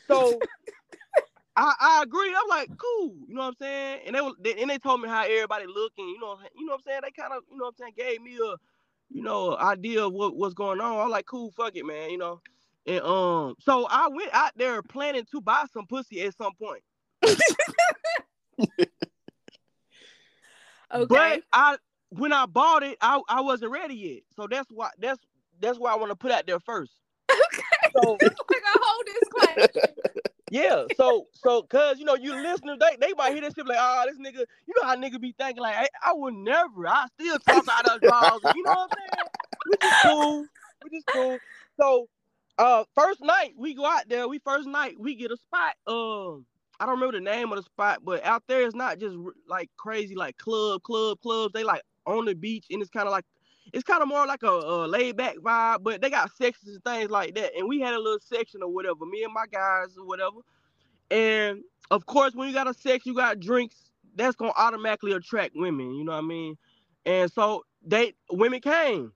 [0.07, 0.41] So
[1.59, 2.29] I, I agree.
[2.29, 3.17] I'm like, cool.
[3.27, 4.01] You know what I'm saying?
[4.07, 6.09] And they were, they, and they told me how everybody looking.
[6.09, 7.01] You know, you know what I'm saying?
[7.03, 8.55] They kind of, you know what I'm saying, gave me a,
[9.11, 11.01] you know, idea of what, what's going on.
[11.01, 12.11] I'm like, cool, fuck it, man.
[12.11, 12.41] You know,
[12.87, 16.83] and um, so I went out there planning to buy some pussy at some point.
[17.25, 18.87] okay.
[21.09, 21.77] But I,
[22.11, 24.21] when I bought it, I, I wasn't ready yet.
[24.37, 25.19] So that's why that's
[25.61, 26.93] that's why I want to put out there first.
[27.53, 27.63] Okay.
[28.03, 29.69] So, like a whole disclaimer.
[30.51, 33.79] Yeah, so so cause you know you listeners they they might hear this shit like
[33.81, 37.39] oh this nigga you know how nigga be thinking like I would never I still
[37.39, 39.29] talk out of balls you know what I'm saying?
[39.67, 40.47] Which is cool
[40.83, 41.39] which is cool.
[41.81, 42.09] So
[42.59, 46.47] uh first night we go out there we first night we get a spot um
[46.81, 49.17] I don't remember the name of the spot but out there it's not just
[49.49, 53.13] like crazy like club club clubs they like on the beach and it's kind of
[53.13, 53.25] like
[53.73, 56.85] it's kind of more like a, a laid back vibe, but they got sections and
[56.85, 57.57] things like that.
[57.57, 60.39] And we had a little section or whatever, me and my guys or whatever.
[61.11, 63.77] And of course, when you got a sex, you got drinks.
[64.15, 65.95] That's gonna automatically attract women.
[65.95, 66.57] You know what I mean?
[67.07, 69.13] And so they women came.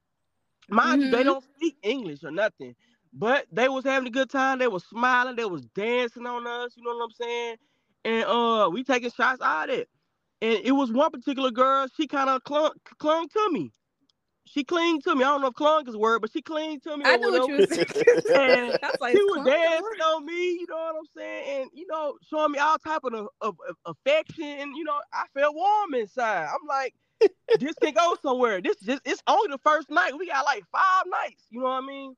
[0.69, 1.01] Mind mm-hmm.
[1.03, 1.27] you, they mm-hmm.
[1.27, 2.75] don't speak English or nothing,
[3.13, 4.59] but they was having a good time.
[4.59, 5.37] They was smiling.
[5.37, 6.77] They was dancing on us.
[6.77, 7.57] You know what I'm saying?
[8.05, 9.89] And uh, we taking shots out of it.
[10.41, 11.87] And it was one particular girl.
[11.97, 13.73] She kind of clung, clung to me
[14.45, 15.25] she clinged to me.
[15.25, 17.05] I don't know if clung is a word, but she clinged to me.
[17.07, 17.67] I knew what you were
[18.27, 18.73] saying.
[19.01, 22.53] like, she was dancing on me, you know what I'm saying, and you know, showing
[22.53, 24.45] me all type of, of, of affection.
[24.45, 26.49] And you know, I felt warm inside.
[26.49, 26.95] I'm like,
[27.59, 28.61] this can go somewhere.
[28.61, 30.19] This just it's only the first night.
[30.19, 31.45] We got like five nights.
[31.51, 32.17] You know what I mean?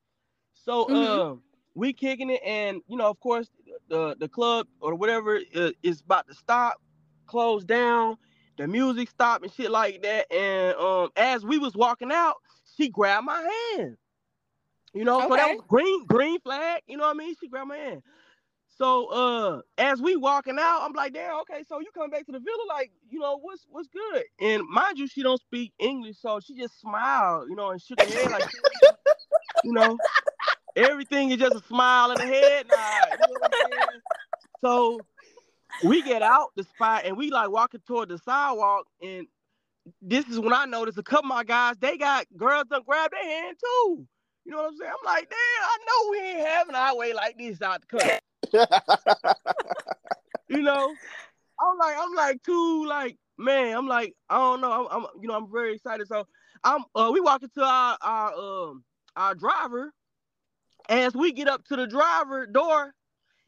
[0.55, 0.95] So mm-hmm.
[0.95, 1.37] uh,
[1.75, 3.49] we kicking it, and you know, of course,
[3.89, 6.81] the the club or whatever uh, is about to stop,
[7.27, 8.17] close down
[8.57, 10.33] the music stopped and shit like that.
[10.33, 12.37] And um, as we was walking out,
[12.77, 13.41] she grabbed my
[13.77, 13.97] hand.
[14.93, 15.29] You know, okay.
[15.29, 16.83] so that was green, green flag.
[16.87, 17.35] You know what I mean?
[17.41, 18.03] She grabbed my hand.
[18.77, 22.33] So uh, as we walking out, I'm like, damn, okay, so you come back to
[22.33, 24.25] the villa, like, you know, what's what's good?
[24.41, 28.01] And mind you, she don't speak English, so she just smiled, you know, and shook
[28.01, 28.51] her head like,
[29.65, 29.97] you know,
[30.75, 32.67] everything is just a smile in the head.
[32.69, 33.49] You know
[34.61, 35.01] so
[35.83, 39.27] we get out the spot and we like walking toward the sidewalk and
[40.01, 43.11] this is when I noticed a couple of my guys, they got girls that grab
[43.11, 44.07] their hand too.
[44.45, 44.93] You know what I'm saying?
[44.93, 48.19] I'm like, damn, I know we ain't having our way like this out the country.
[50.49, 50.95] you know?
[51.61, 54.89] I'm like, I'm like too like, man, I'm like, I don't know.
[54.91, 56.09] I'm, I'm you know, I'm very excited.
[56.09, 56.27] So
[56.63, 58.85] I'm uh we walk into our our um
[59.17, 59.93] our driver.
[60.89, 62.93] As we get up to the driver door,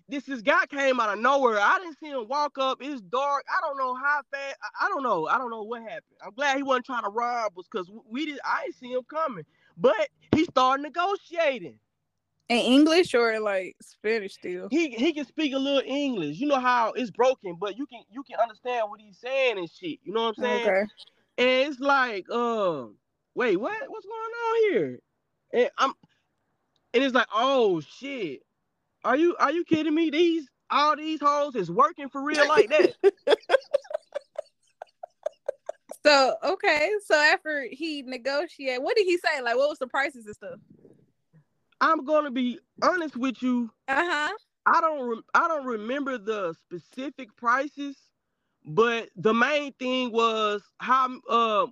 [0.09, 1.59] this this guy came out of nowhere.
[1.59, 2.79] I didn't see him walk up.
[2.81, 3.45] It's dark.
[3.51, 4.57] I don't know how fast.
[4.63, 5.27] I, I don't know.
[5.27, 6.03] I don't know what happened.
[6.25, 8.39] I'm glad he wasn't trying to rob us because we did.
[8.45, 9.45] I didn't see him coming.
[9.77, 11.79] But he started negotiating.
[12.49, 14.69] In English or like Spanish still?
[14.71, 16.39] He he can speak a little English.
[16.39, 19.69] You know how it's broken, but you can you can understand what he's saying and
[19.69, 19.99] shit.
[20.05, 20.69] You know what I'm saying?
[20.69, 20.81] Okay.
[21.39, 22.85] And it's like, uh,
[23.35, 23.77] wait, what?
[23.89, 25.01] What's going on here?
[25.53, 25.93] And I'm,
[26.95, 28.46] and it's like, oh shit.
[29.07, 30.11] Are you are you kidding me?
[30.11, 32.93] These all these hoes is working for real like that.
[36.05, 39.41] so okay, so after he negotiated, what did he say?
[39.41, 40.59] Like, what was the prices and stuff?
[41.81, 43.71] I'm gonna be honest with you.
[43.87, 44.33] Uh huh.
[44.67, 47.97] I don't re- I don't remember the specific prices,
[48.65, 51.69] but the main thing was how uh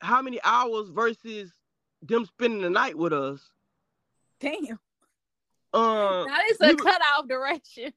[0.00, 1.54] how many hours versus
[2.02, 3.40] them spending the night with us.
[4.40, 4.78] Damn.
[5.76, 7.92] Um, That is a we cutoff direction.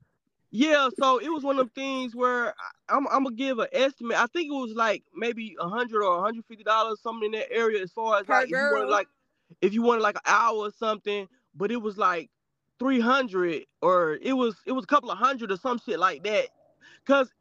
[0.52, 2.56] Yeah, so it was one of them things where
[2.90, 4.18] I'm, I'm gonna give an estimate.
[4.18, 7.52] I think it was like maybe a hundred or hundred fifty dollars, something in that
[7.52, 9.08] area, as far as Per like if you wanted like
[9.62, 11.28] if you wanted like an hour or something.
[11.56, 12.32] But it was like
[12.80, 16.24] three hundred or it was it was a couple of hundred or some shit like
[16.24, 16.48] that.
[17.06, 17.32] Cause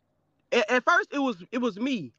[0.53, 2.13] at, at first it was it was me,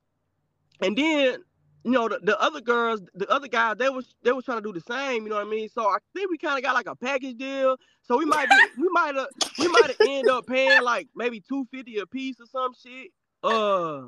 [0.81, 1.43] and then
[1.83, 4.61] you know the, the other girls, the other guys, they was they was trying to
[4.61, 5.23] do the same.
[5.23, 5.69] You know what I mean?
[5.69, 7.77] So I think we kind of got like a package deal.
[8.01, 11.65] So we might be we might have we might end up paying like maybe two
[11.71, 13.11] fifty a piece or some shit.
[13.41, 14.07] Uh,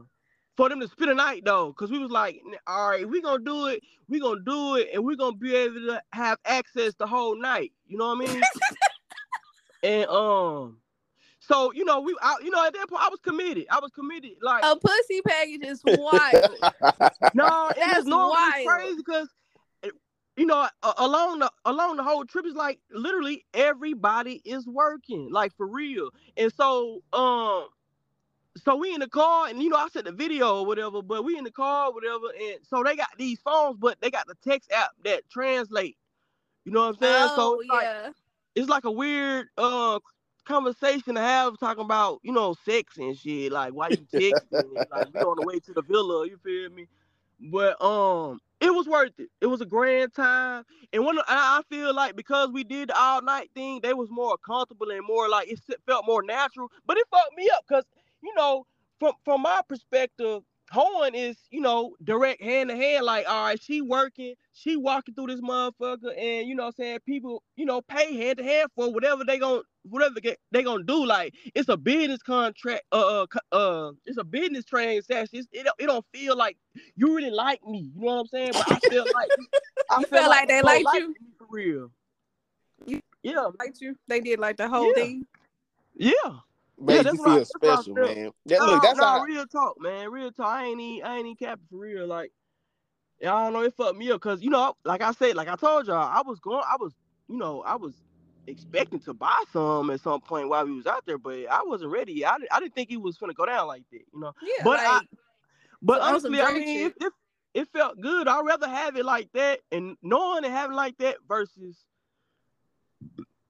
[0.58, 3.44] for them to spend a night though, cause we was like, all right, we gonna
[3.44, 7.08] do it, we gonna do it, and we gonna be able to have access the
[7.08, 7.72] whole night.
[7.88, 8.42] You know what I mean?
[9.84, 10.81] and um,
[11.52, 13.66] so you know we, I, you know at that point I was committed.
[13.70, 14.32] I was committed.
[14.42, 16.56] Like A pussy package is wild.
[17.34, 18.68] no, That's wild.
[18.68, 19.28] crazy because
[20.38, 25.56] you know along the along the whole trip is like literally everybody is working like
[25.56, 27.68] for real, and so um.
[28.66, 31.24] So we in the car, and you know I said the video or whatever, but
[31.24, 34.36] we in the car whatever, and so they got these phones, but they got the
[34.44, 35.96] text app that translate.
[36.66, 37.28] You know what I'm saying?
[37.30, 38.10] so oh it's like, yeah.
[38.56, 40.00] it's like a weird uh
[40.52, 45.14] conversation to have talking about you know sex and shit like why you texting like
[45.14, 46.88] we on the way to the villa you feel me?
[47.40, 49.30] But um it was worth it.
[49.42, 50.64] It was a grand time.
[50.94, 54.10] And when I I feel like because we did the all night thing they was
[54.12, 56.70] more comfortable and more like it felt more natural.
[56.86, 57.86] But it fucked me up because
[58.22, 58.66] you know
[59.00, 63.06] from from my perspective Horn is, you know, direct hand to hand.
[63.06, 66.84] Like, all right, she working, she walking through this motherfucker, and you know, what I'm
[66.84, 70.64] saying people, you know, pay hand to hand for whatever they gon' whatever get- they
[70.64, 71.06] gonna do.
[71.06, 75.40] Like, it's a business contract, uh, uh, uh it's a business transaction.
[75.40, 76.58] It's, it don't, it don't feel like
[76.96, 77.90] you really like me.
[77.96, 78.52] You know what I'm saying?
[78.54, 79.30] But I feel like
[79.90, 81.10] I You feel like they don't like you?
[81.10, 81.92] me for real.
[82.86, 83.96] You- Yeah, Liked you.
[84.08, 84.94] They did like the whole Yeah.
[85.04, 85.28] thing.
[85.96, 86.12] yeah.
[86.80, 88.16] Made that's you I- feel that's I special, felt.
[88.18, 88.32] man.
[88.48, 89.24] That, no, look, that's no, how.
[89.24, 90.10] real talk, man.
[90.12, 90.48] Real talk.
[90.48, 92.08] I ain't even, I ain't even capping for real.
[92.08, 92.32] Like,
[93.20, 93.62] yeah, I don't know.
[93.62, 96.24] It fucked me up because you know, like I said, like I told y'all, I
[96.26, 96.94] was going, I was,
[97.30, 97.94] you know, I was
[98.48, 101.92] expecting to buy some at some point while we was out there, but I wasn't
[101.92, 102.26] ready.
[102.26, 104.34] I, didn't- I didn't think it was gonna go down like that, you know.
[104.42, 105.02] Yeah, But I-
[105.82, 107.14] But So on some honestly, I mean, it, it,
[107.54, 108.28] it felt good.
[108.28, 111.84] I'd rather have it like that and knowing and having like that versus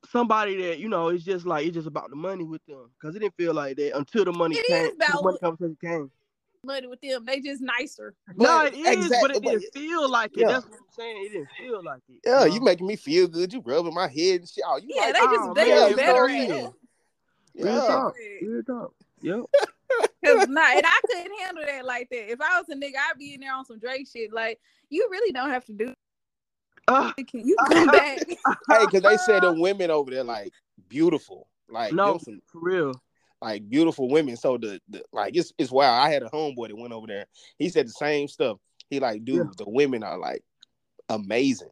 [0.10, 3.16] somebody that you know it's just like it's just about the money with them because
[3.16, 4.86] it didn't feel like that until the money It came.
[4.88, 6.12] is until the about money conversation came.
[6.66, 7.26] Money with them.
[7.26, 8.14] They just nicer.
[8.36, 10.42] No, But it is, but it didn't feel like it.
[10.42, 10.48] yeah.
[10.48, 11.26] That's what I'm saying.
[11.26, 12.20] It didn't feel like it.
[12.26, 12.46] Yeah, know?
[12.46, 13.52] you making me feel good.
[13.54, 14.64] You rubbing my head and shit.
[14.68, 16.74] Oh, you Yeah, like they just Oh, they man, better know, at it.
[17.56, 17.80] Real Yeah.
[17.82, 18.16] talk.
[18.42, 18.94] Real talk.
[19.22, 19.40] Yep.
[20.26, 22.32] Cause not, and I couldn't handle that like that.
[22.32, 24.32] If I was a nigga, I'd be in there on some Drake shit.
[24.32, 25.94] Like you really don't have to do.
[26.88, 27.28] Uh, it.
[27.28, 28.20] Can you come back?
[28.70, 30.54] Hey, because they said the women over there like
[30.90, 32.94] beautiful, like no, some for real.
[33.42, 34.38] Like beautiful women.
[34.38, 36.06] So the, the like it's it's wild.
[36.06, 37.26] I had a homeboy that went over there.
[37.58, 38.58] He said the same stuff.
[38.90, 39.52] He like, dude, Yeah.
[39.58, 40.44] the women are like
[41.10, 41.70] amazing.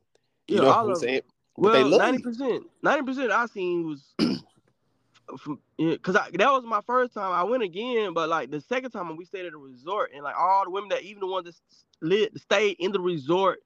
[0.48, 1.22] You Yeah, know what I'm saying?
[1.56, 4.14] Well, ninety percent, ninety percent I seen was
[5.40, 7.32] from because I that was my first time.
[7.32, 10.36] I went again, but like the second time we stayed at a resort, and like
[10.38, 11.56] all the women that even the ones that
[12.02, 13.60] lit stayed in the resort,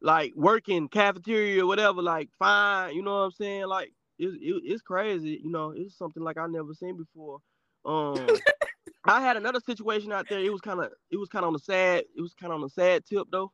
[0.00, 3.66] like working cafeteria or whatever, like fine, you know what I'm saying?
[3.66, 5.72] Like it, it, it's crazy, you know.
[5.76, 7.38] It's something like I never seen before.
[7.84, 8.26] Um,
[9.04, 10.40] I had another situation out there.
[10.40, 12.04] It was kind of it was kind of on the sad.
[12.16, 13.52] It was kind of on the sad tip though.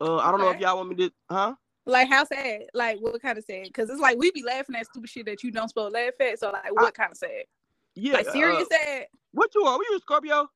[0.00, 1.54] Uh, I don't know if y'all want me to, huh?
[1.88, 2.62] like how sad?
[2.74, 3.64] Like what kind of sad?
[3.64, 6.12] Because it's like we be laughing at stupid shit that you don't supposed to laugh
[6.20, 6.38] at.
[6.38, 7.44] So like what kind of sad?
[7.94, 9.06] Yeah, Like serious uh, sad?
[9.32, 9.76] what you are?
[9.76, 10.48] Were you a Scorpio?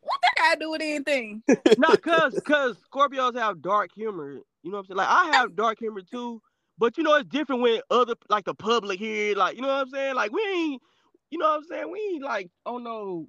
[0.00, 1.42] What that got to do with anything?
[1.78, 4.40] no, cause cause Scorpios have dark humor.
[4.62, 4.96] You know what I'm saying?
[4.96, 6.40] Like I have dark humor too,
[6.80, 9.82] but you know it's different when other like the public here, like you know what
[9.82, 10.14] I'm saying?
[10.14, 10.82] Like we ain't,
[11.30, 11.90] you know what I'm saying?
[11.92, 13.28] We ain't like oh no,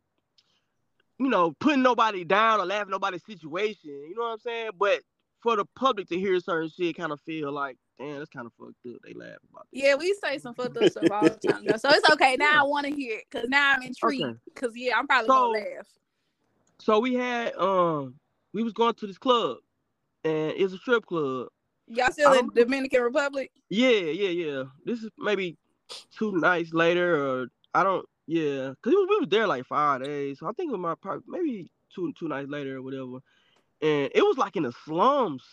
[1.20, 3.90] you know putting nobody down or laughing at nobody's situation.
[3.92, 4.70] You know what I'm saying?
[4.80, 5.02] But
[5.44, 8.54] for the public to hear certain shit, kind of feel like damn, that's kind of
[8.58, 9.02] fucked up.
[9.04, 9.68] They laugh about.
[9.72, 9.80] That.
[9.80, 11.66] Yeah, we say some fucked up stuff all the time.
[11.66, 11.76] Though.
[11.78, 12.38] So it's okay.
[12.38, 14.24] Now I want to hear it because now I'm intrigued.
[14.24, 14.40] Okay.
[14.46, 15.88] Because yeah, I'm probably So- gonna laugh.
[16.80, 18.16] So we had um
[18.54, 19.58] we was going to this club,
[20.24, 21.50] and it's a strip club.
[21.94, 23.52] Y'all still in Dominican Republic?
[23.70, 24.64] Yeah, yeah, yeah.
[24.86, 25.58] This is maybe
[26.18, 28.06] two nights later, or I don't.
[28.28, 30.96] Yeah, cause was, we was there like five days, so I think it was my
[30.96, 33.18] probably maybe two two nights later or whatever.
[33.82, 35.44] And it was like in the slums.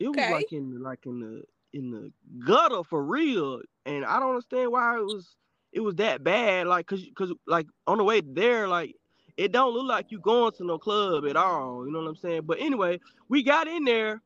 [0.00, 0.32] It was Okay.
[0.32, 2.12] like in like in the in the
[2.44, 5.36] gutter for real, and I don't understand why it was
[5.72, 6.66] it was that bad.
[6.66, 8.96] Like, cause cause like on the way there, like
[9.36, 11.86] it don't look like you going to no club at all.
[11.86, 12.42] You know what I'm saying?
[12.44, 14.20] But anyway, we got in there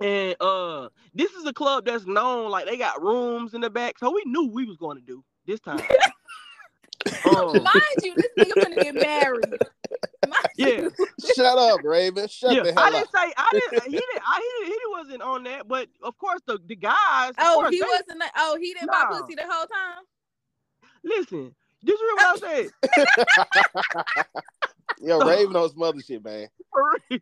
[0.00, 3.98] And uh, this is a club that's known like they got rooms in the back,
[3.98, 5.80] so we knew we was going to do this time.
[7.36, 9.50] um, Mind you, this nigga gonna get married.
[10.26, 10.88] Mind Yeah.
[11.34, 12.28] Shut up, Raven.
[12.28, 13.84] Shut yeah, the hell I didn't say I didn't.
[13.84, 14.22] He didn't.
[14.26, 17.32] I he, he wasn't on that, but of course the the guys.
[17.38, 18.18] Oh, he they- wasn't.
[18.20, 20.04] the- Oh, he didn't buy pussy the whole time.
[21.04, 24.26] Listen, did you hear what I said?
[25.00, 26.48] Yo, Raven knows mother shit, man.
[26.70, 27.20] For real.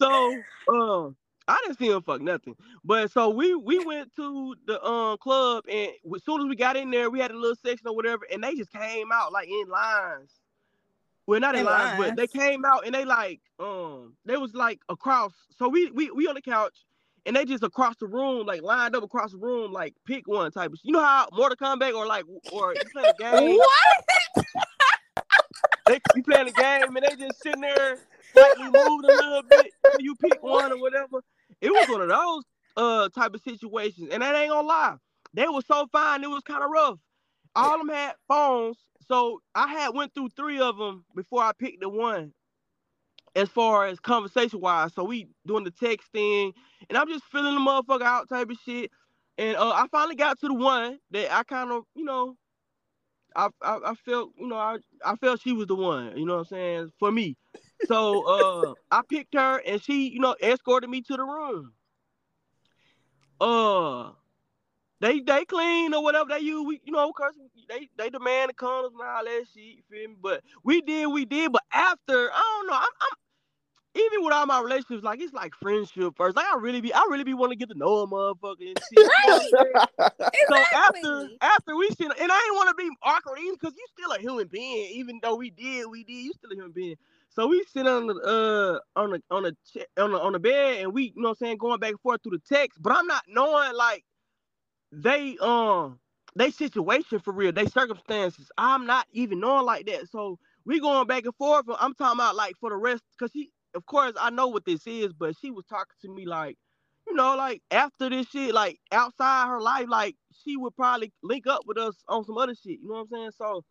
[0.00, 1.16] So, um,
[1.48, 2.54] I didn't see him fuck nothing.
[2.84, 6.76] But so we we went to the um club, and as soon as we got
[6.76, 9.48] in there, we had a little section or whatever, and they just came out like
[9.48, 10.32] in lines.
[11.26, 14.54] Well, not in, In lines, but they came out and they like um they was
[14.54, 15.32] like across.
[15.58, 16.84] So we we we on the couch.
[17.26, 20.50] And they just across the room, like lined up across the room, like pick one
[20.50, 20.78] type of.
[20.82, 24.46] You know how Mortal Kombat or like or you playing a game What?
[25.86, 27.98] they you playing a game and they just sitting there
[28.32, 31.22] slightly moved a little bit you pick one or whatever.
[31.60, 32.44] It was one of those
[32.76, 34.96] uh type of situations, and that ain't gonna lie.
[35.34, 36.98] They was so fine, it was kind of rough.
[37.56, 41.80] All them had phones, so I had went through three of them before I picked
[41.80, 42.32] the one.
[43.36, 46.52] As far as conversation wise, so we doing the texting,
[46.88, 48.90] and I'm just filling the motherfucker out type of shit.
[49.38, 52.36] And uh, I finally got to the one that I kind of, you know,
[53.36, 56.40] I, I felt, you know, I I felt she was the one, you know what
[56.40, 57.36] I'm saying, for me.
[57.82, 61.72] So uh I picked her and she, you know, escorted me to the room.
[63.40, 64.10] Uh
[65.00, 67.32] they they clean or whatever they use, we you know, cause
[67.68, 70.16] they they demand the condoms and all that shit, you feel me?
[70.20, 73.16] But we did, we did, but after, I don't know, I'm, I'm
[73.94, 76.36] even with all my relationships, like it's like friendship first.
[76.36, 78.80] Like I really be, I really be want to get to know a motherfucker and
[78.80, 79.12] shit.
[79.16, 79.86] you know what I'm saying?
[80.48, 81.38] So after Exactly.
[81.40, 84.18] after we sit, and I didn't want to be awkward even because you still a
[84.20, 84.90] human being.
[84.94, 86.12] Even though we did, we did.
[86.14, 86.96] You still a human being.
[87.30, 89.56] So we sit on the uh on the on the
[89.98, 92.00] on the on the bed, and we you know what I'm saying going back and
[92.00, 92.80] forth through the text.
[92.82, 94.04] But I'm not knowing like
[94.92, 95.98] they um
[96.36, 98.50] they situation for real, they circumstances.
[98.56, 100.08] I'm not even knowing like that.
[100.10, 101.66] So we going back and forth.
[101.80, 104.86] I'm talking about like for the rest, cause she, of course, I know what this
[104.86, 106.56] is, but she was talking to me like
[107.06, 111.46] you know, like after this shit, like outside her life, like she would probably link
[111.46, 112.80] up with us on some other shit.
[112.80, 113.30] You know what I'm saying?
[113.36, 113.64] So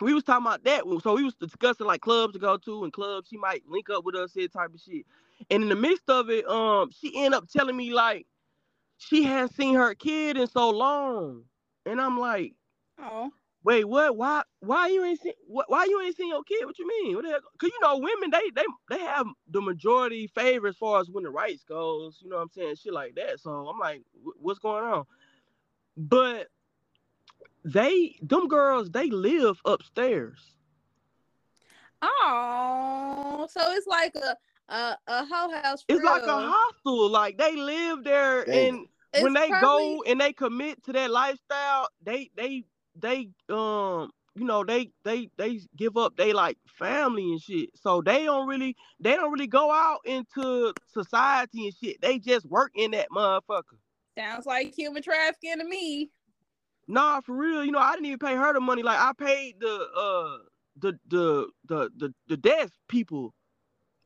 [0.00, 0.82] we was talking about that.
[1.02, 4.04] So we was discussing like clubs to go to and clubs she might link up
[4.04, 5.06] with us, that type of shit.
[5.50, 8.26] And in the midst of it, um, she ended up telling me like
[8.98, 11.44] she hadn't seen her kid in so long,
[11.86, 12.54] and I'm like,
[13.00, 13.30] Oh.
[13.64, 14.16] Wait, what?
[14.16, 14.42] Why?
[14.60, 15.32] Why you ain't seen?
[15.46, 15.68] What?
[15.68, 16.64] Why you ain't seen your kid?
[16.64, 17.16] What you mean?
[17.16, 17.40] What the hell?
[17.58, 18.64] Cause you know, women they they
[18.96, 22.18] they have the majority favor as far as when the rights goes.
[22.22, 22.76] You know what I'm saying?
[22.76, 23.40] Shit like that.
[23.40, 24.02] So I'm like,
[24.40, 25.04] what's going on?
[25.96, 26.48] But
[27.64, 30.38] they, them girls, they live upstairs.
[32.02, 34.36] Oh, so it's like a
[34.72, 35.84] a, a whole house.
[35.88, 36.52] It's like a real.
[36.52, 37.08] hostel.
[37.10, 38.74] Like they live there, Damn.
[38.74, 42.64] and It's when they probably- go and they commit to that lifestyle, they they
[42.96, 47.70] they um you know they they they give up they like family and shit.
[47.74, 52.00] So they don't really they don't really go out into society and shit.
[52.00, 53.78] They just work in that motherfucker.
[54.18, 56.10] sounds like human trafficking to me.
[56.86, 57.64] Nah, for real.
[57.64, 58.82] You know, I didn't even pay her the money.
[58.82, 60.38] Like I paid the uh
[60.78, 63.34] the the the the, the desk people.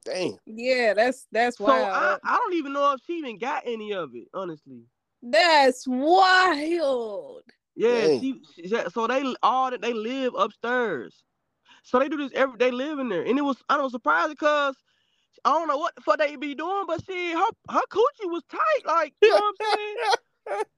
[0.04, 0.36] Damn.
[0.46, 1.86] Yeah, that's that's why So.
[1.86, 4.82] I, I don't even know if she even got any of it, honestly.
[5.22, 7.42] That's wild.
[7.78, 11.22] Yeah, she, she- so they all that they live upstairs.
[11.84, 13.22] So they do this every they live in there.
[13.22, 14.74] And it was I was surprised because
[15.44, 18.42] I don't know what the fuck they be doing, but she her her coochie was
[18.50, 20.64] tight, like you know what I'm saying?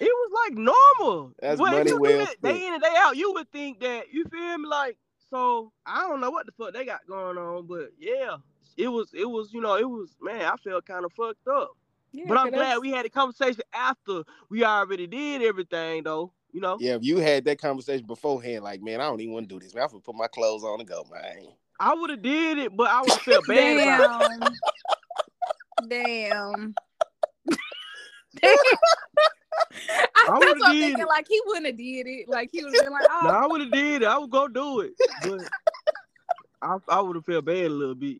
[0.00, 1.32] It was like normal.
[1.40, 2.42] That's But money well spent.
[2.42, 4.96] Day in and day out, you would think that you feel me like
[5.30, 8.36] so I don't know what the fuck they got going on, but yeah,
[8.76, 11.72] it was it was, you know, it was man, I felt kind of fucked up.
[12.12, 16.60] Yeah, But I'm glad we had a conversation after we already did everything though, you
[16.60, 16.76] know.
[16.80, 19.60] Yeah, if you had that conversation beforehand, like, man, I don't even want to do
[19.64, 19.84] this, man.
[19.84, 21.46] I'm gonna put my clothes on and go, man.
[21.80, 24.52] I would have did it, but I would have felt bad about it.
[25.88, 26.74] Damn.
[28.40, 28.56] Damn.
[29.90, 31.00] I, I that's would've what I'm did thinking.
[31.02, 31.08] it.
[31.08, 32.28] Like he wouldn't have did it.
[32.28, 34.08] Like he would have been like, oh, No, I would have did it.
[34.08, 34.92] I would go do it,
[35.22, 35.40] but
[36.60, 38.18] I I would have felt bad a little bit.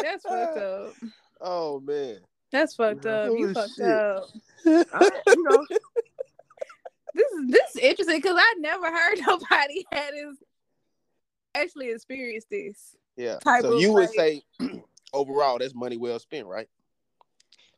[0.00, 0.94] that's fucked up.
[1.40, 2.18] Oh man.
[2.52, 3.30] That's fucked up.
[3.32, 3.88] You Oh, fucked shit.
[3.88, 4.28] up.
[4.66, 5.66] I, you know,
[7.14, 10.38] This is this is interesting because I never heard nobody had his
[11.54, 12.96] actually experienced this.
[13.16, 13.38] Yeah.
[13.44, 14.42] Type so of you would say
[15.12, 16.68] overall that's money well spent, right?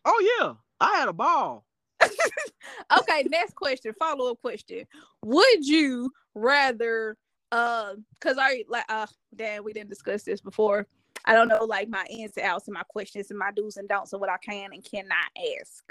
[0.04, 1.64] oh yeah, I had a ball.
[2.02, 4.84] okay, next question, follow up question.
[5.24, 7.16] Would you rather
[7.50, 10.86] uh cuz I like uh damn we didn't discuss this before.
[11.24, 13.88] I don't know like my ins and outs and my questions and my do's and
[13.88, 15.84] don'ts and what I can and cannot ask.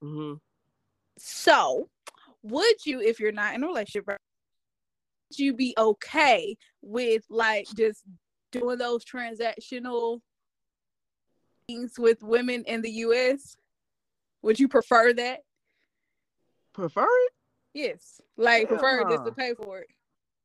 [0.00, 0.34] hmm
[1.18, 1.88] So,
[2.42, 8.04] would you, if you're not in a relationship, would you be okay with like just
[8.52, 10.20] doing those transactional
[11.66, 13.56] things with women in the U.S.?
[14.42, 15.40] Would you prefer that?
[16.72, 17.32] Prefer it?
[17.74, 19.88] Yes, like Hell prefer just to pay for it.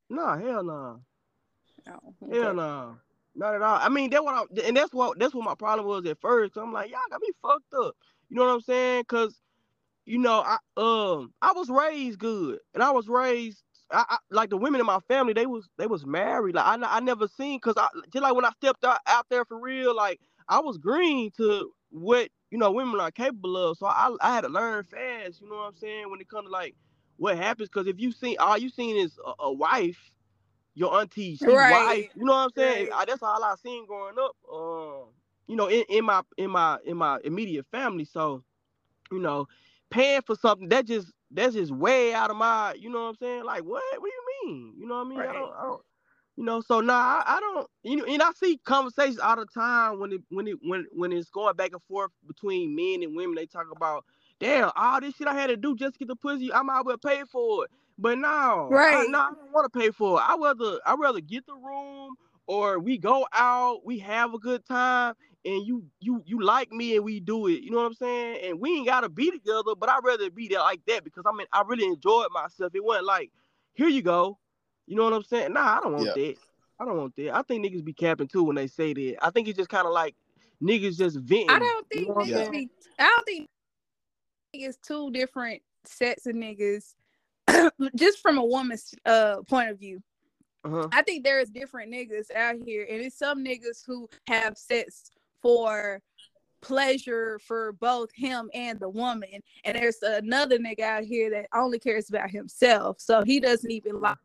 [0.10, 1.02] Nah, hell no.
[1.88, 2.00] Oh,
[2.32, 3.00] Hell okay.
[3.36, 3.46] No.
[3.48, 3.80] Not at all.
[3.82, 6.58] I mean, that's what I and that's what that's what my problem was at first.
[6.58, 7.96] I'm like, y'all got me fucked up.
[8.30, 9.06] You know what I'm saying?
[9.06, 9.36] Cause
[10.06, 13.64] you know, I um I was raised good, and I was raised.
[13.92, 15.34] I, I like the women in my family.
[15.34, 16.56] They was they was married.
[16.56, 19.46] Like I, I never seen cause I just like when I stepped out, out there
[19.46, 19.96] for real.
[19.96, 20.20] Like
[20.50, 23.78] I was green to what you know women are capable of.
[23.78, 25.42] So I I had to learn fast.
[25.42, 26.12] You know what I'm saying?
[26.12, 26.76] When it comes to like
[27.18, 30.00] what happens, cause if you seen all you seen is a, a wife,
[30.76, 32.10] your auntie, she Right, wife.
[32.16, 32.90] You know what I'm saying?
[32.90, 33.02] right.
[33.02, 34.36] I, that's all I seen growing up.
[34.52, 35.06] Um,
[35.48, 38.06] you know, in, in my in my in my immediate family.
[38.06, 38.44] So,
[39.12, 39.48] you know,
[39.90, 42.74] paying for something that just that's just way out of my.
[42.74, 43.46] You know what I'm saying?
[43.46, 43.84] Like what?
[44.00, 44.74] What do you mean?
[44.78, 45.20] You know what I mean?
[45.20, 45.54] I don't.
[45.54, 45.82] I don't
[46.36, 47.68] you know, so nah, I, I don't.
[47.84, 51.12] You know, and I see conversations all the time when it when it when when
[51.12, 53.36] it's going back and forth between men and women.
[53.36, 54.04] They talk about,
[54.40, 56.52] damn, all this shit I had to do just to get the pussy.
[56.52, 57.72] I might well pay for it.
[57.98, 59.10] But no, I, Right.
[59.10, 60.24] no, I don't want to pay for it.
[60.24, 62.16] I rather I rather get the room
[62.48, 65.14] or we go out, we have a good time,
[65.46, 67.62] and you you you like me and we do it.
[67.62, 68.40] You know what I'm saying?
[68.46, 71.32] And we ain't gotta be together, but I'd rather be there like that because I
[71.36, 72.74] mean I really enjoyed myself.
[72.74, 73.32] It wasn't like,
[73.74, 74.40] here you go.
[74.88, 75.54] You know what I'm saying?
[75.54, 76.36] Nah, I don't want that.
[76.80, 77.36] I don't want that.
[77.36, 79.18] I think niggas be capping too when they say that.
[79.22, 80.16] I think it's just kind of like
[80.62, 81.50] niggas just venting.
[81.50, 82.52] I don't You think know niggas saying?
[82.52, 82.70] be.
[83.00, 83.48] I don't think
[84.54, 86.96] it's two different sets of niggas.
[87.96, 90.02] Just from a woman's uh point of view,
[90.64, 90.88] Uh-huh.
[90.92, 95.12] I think there is different niggas out here, and it's some niggas who have sex
[95.42, 96.02] for
[96.62, 101.78] pleasure for both him and the woman, and there's another nigga out here that only
[101.80, 104.18] cares about himself, so he doesn't even like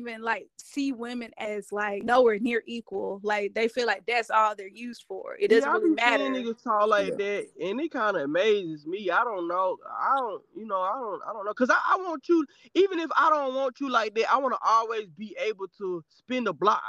[0.00, 3.20] even like see women as like nowhere near equal.
[3.22, 5.36] Like they feel like that's all they're used for.
[5.38, 6.52] It doesn't yeah, I really be seeing matter.
[6.52, 7.16] niggas talk like Yeah.
[7.16, 9.10] that, and it kind of amazes me.
[9.10, 9.76] I don't know.
[10.00, 12.44] I don't, you know, I don't, I don't know, cause I, I want you.
[12.74, 16.04] Even if I don't want you like that, I want to always be able to
[16.08, 16.82] spin the block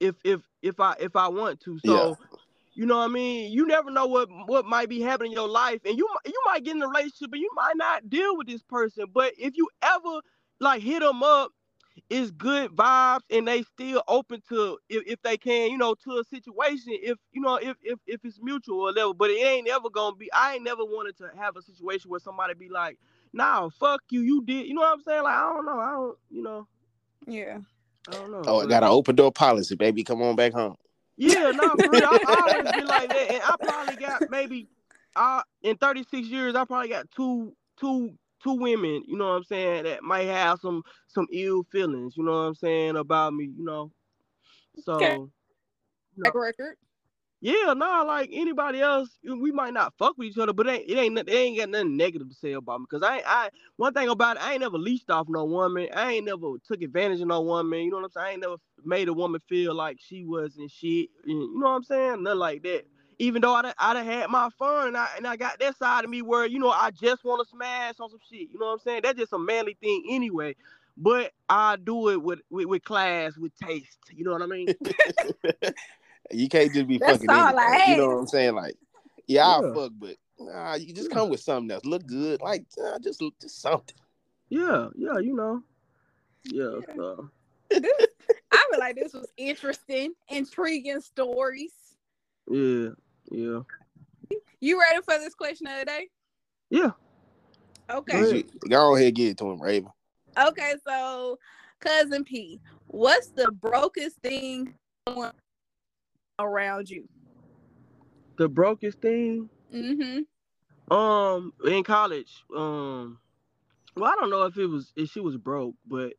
[0.00, 1.78] if if if I if I want to.
[1.84, 2.18] So.
[2.74, 3.50] You know what I mean?
[3.50, 6.40] You never know what what might be happening in your life, and you mi- you
[6.46, 9.06] might get in a relationship, and you might not deal with this person.
[9.12, 10.20] But if you ever
[10.60, 11.50] like hit them up,
[12.10, 16.18] it's good vibes, and they still open to if, if they can, you know, to
[16.18, 16.92] a situation.
[17.02, 19.14] If you know if if if it's mutual or whatever.
[19.14, 20.32] But it ain't ever gonna be.
[20.32, 22.98] I ain't never wanted to have a situation where somebody be like,
[23.32, 25.22] "Nah, fuck you, you did." You know what I'm saying?
[25.22, 25.78] Like I don't know.
[25.78, 26.18] I don't.
[26.30, 26.68] You know.
[27.26, 27.58] Yeah.
[28.08, 28.42] I don't know.
[28.46, 30.02] Oh, I got an open door policy, baby.
[30.02, 30.76] Come on back home.
[31.16, 32.04] Yeah, no, for real.
[32.04, 34.68] I, I always been like that, and I probably got maybe,
[35.16, 39.04] uh, in 36 years, I probably got two, two, two women.
[39.06, 39.84] You know what I'm saying?
[39.84, 42.14] That might have some, some ill feelings.
[42.16, 43.46] You know what I'm saying about me.
[43.56, 43.92] You know,
[44.76, 45.30] so
[46.24, 46.24] Okay.
[46.24, 46.76] Track record.
[47.40, 50.90] yeah, no, like anybody else, we might not fuck with each other, but it ain't,
[50.90, 52.86] it ain't, they ain't got nothing negative to say about me.
[52.90, 55.88] Cause I, ain't- I, one thing about it, I ain't never leashed off no woman.
[55.94, 57.80] I ain't never took advantage of no woman.
[57.82, 58.26] You know what I'm saying?
[58.26, 61.10] I ain't never made a woman feel like she wasn't shit.
[61.26, 62.24] You know what I'm saying?
[62.24, 62.86] Nothing like that.
[63.20, 65.76] Even though I done, I done had my fun and I and I got that
[65.76, 68.48] side of me where you know I just want to smash on some shit.
[68.50, 69.00] You know what I'm saying?
[69.02, 70.54] That's just a manly thing anyway.
[70.96, 73.98] But I do it with, with with class, with taste.
[74.12, 74.68] You know what I mean?
[76.30, 77.80] you can't just be That's fucking all anything.
[77.80, 78.54] I You know what I'm saying?
[78.54, 78.76] Like,
[79.26, 81.14] yeah, I'll fuck, but nah, you just Yeah.
[81.16, 81.84] come with something else.
[81.84, 83.96] Look good, like uh, just just something.
[84.48, 85.62] Yeah, yeah, you know.
[86.44, 86.94] Yeah, Yeah.
[86.96, 87.28] so
[87.70, 91.72] I feel like this was interesting, intriguing stories.
[92.50, 92.90] yeah,
[93.30, 93.60] yeah,
[94.60, 96.08] You ready for this question of the day?
[96.70, 96.90] yeah.
[97.90, 98.12] Okay.
[98.12, 98.44] Go ahead.
[98.68, 99.90] Go ahead, get it to him, Raven.
[100.38, 101.38] Okay, so
[101.80, 104.74] cousin P, what's the brokest thing
[106.38, 107.08] around you?
[108.36, 110.94] The brokest thing, Mm-hmm.
[110.96, 113.18] um, in college, um,
[113.96, 116.12] well, I don't know if it was if she was broke, but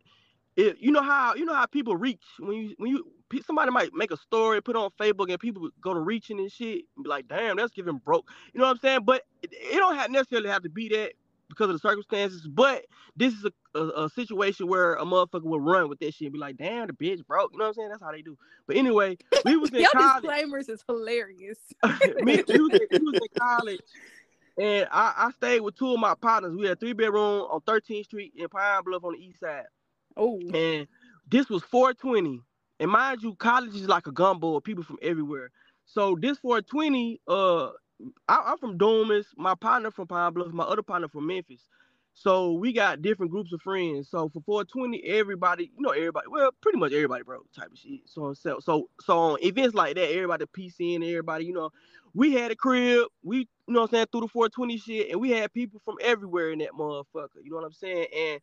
[0.59, 3.05] it, you know how you know how people reach when you when you
[3.45, 6.51] somebody might make a story, put it on Facebook, and people go to reaching and
[6.51, 8.29] shit, and be like, damn, that's giving broke.
[8.53, 8.99] You know what I'm saying?
[9.05, 11.13] But it, it don't have necessarily have to be that
[11.47, 12.45] because of the circumstances.
[12.45, 12.85] But
[13.15, 16.33] this is a, a, a situation where a motherfucker will run with that shit and
[16.33, 17.51] be like, damn, the bitch broke.
[17.53, 17.89] You know what I'm saying?
[17.89, 18.37] That's how they do.
[18.67, 20.23] But anyway, we was in Your college.
[20.23, 21.59] disclaimers is hilarious.
[22.21, 23.81] me, we, was in, we was in college,
[24.57, 26.55] and I, I stayed with two of my partners.
[26.55, 29.65] We had a three bedroom on 13th Street in Pine Bluff on the east side,
[30.17, 30.87] Oh, and
[31.29, 32.41] this was 420.
[32.79, 35.51] And mind you, college is like a gumbo of people from everywhere.
[35.85, 37.69] So this 420, uh,
[38.27, 39.27] I, am from Dumas.
[39.35, 40.53] My partner from Pine Bluff.
[40.53, 41.67] My other partner from Memphis.
[42.13, 44.09] So we got different groups of friends.
[44.09, 48.01] So for 420, everybody, you know, everybody, well, pretty much everybody, bro, type of shit.
[48.05, 51.71] So so so so on events like that, everybody PC and everybody, you know,
[52.13, 55.21] we had a crib, we, you know what I'm saying, through the 420 shit, and
[55.21, 57.41] we had people from everywhere in that motherfucker.
[57.41, 58.07] You know what I'm saying?
[58.15, 58.41] And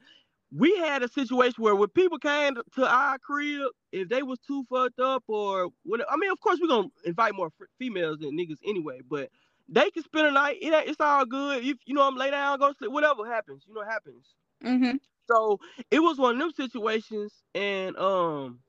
[0.53, 4.65] we had a situation where when people came to our crib, if they was too
[4.71, 8.59] fucked up or whatever, I mean, of course we're gonna invite more females than niggas
[8.65, 9.29] anyway, but
[9.69, 10.59] they can spend a night.
[10.61, 11.65] It, it's all good.
[11.65, 14.27] If you know I'm lay down, go to sleep, whatever happens, you know, happens.
[14.65, 14.97] Mm-hmm.
[15.29, 15.59] So
[15.91, 18.61] it was one of them situations, and um,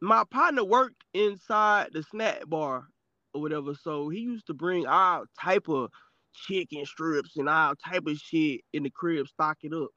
[0.00, 2.88] my partner worked inside the snack bar
[3.32, 3.74] or whatever.
[3.74, 5.90] So he used to bring all type of
[6.34, 9.90] chicken strips and all type of shit in the crib, stock it up.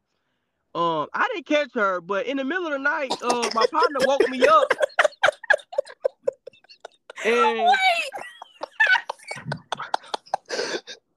[0.76, 4.00] Um, I didn't catch her, but in the middle of the night, uh, my partner
[4.02, 4.74] woke me up.
[7.26, 7.70] And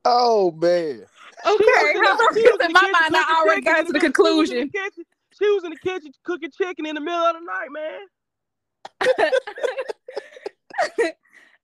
[0.05, 1.05] Oh man.
[1.45, 1.65] Okay.
[1.95, 4.71] in my mind, I already got to the conclusion.
[5.39, 8.07] She was in the kitchen cooking chicken in the middle of the night, man.
[10.99, 11.13] okay,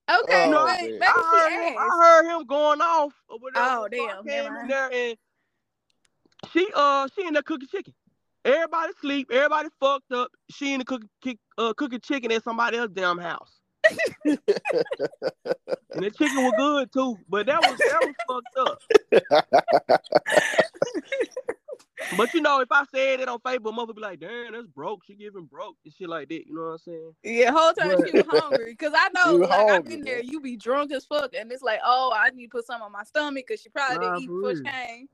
[0.08, 3.66] oh, I, heard him, I heard him going off or whatever.
[3.66, 4.24] Oh damn!
[4.24, 5.16] Came in there and
[6.50, 7.94] she uh she in there cooking chicken.
[8.44, 10.30] Everybody sleep, everybody fucked up.
[10.50, 11.02] She in the cook,
[11.58, 13.60] uh, cooking chicken at somebody else's damn house
[14.24, 14.38] and
[15.94, 18.80] the chicken was good too, but that was that was fucked up.
[22.16, 25.04] but you know, if I said it on Facebook, mother be like, "Damn, that's broke."
[25.04, 26.46] She giving broke and shit like that.
[26.46, 27.14] You know what I'm saying?
[27.24, 30.22] Yeah, whole time but, she was hungry because I know, like, hungry, I've been there.
[30.22, 32.92] You be drunk as fuck, and it's like, oh, I need to put some on
[32.92, 35.08] my stomach because she probably nah, didn't eat before she came.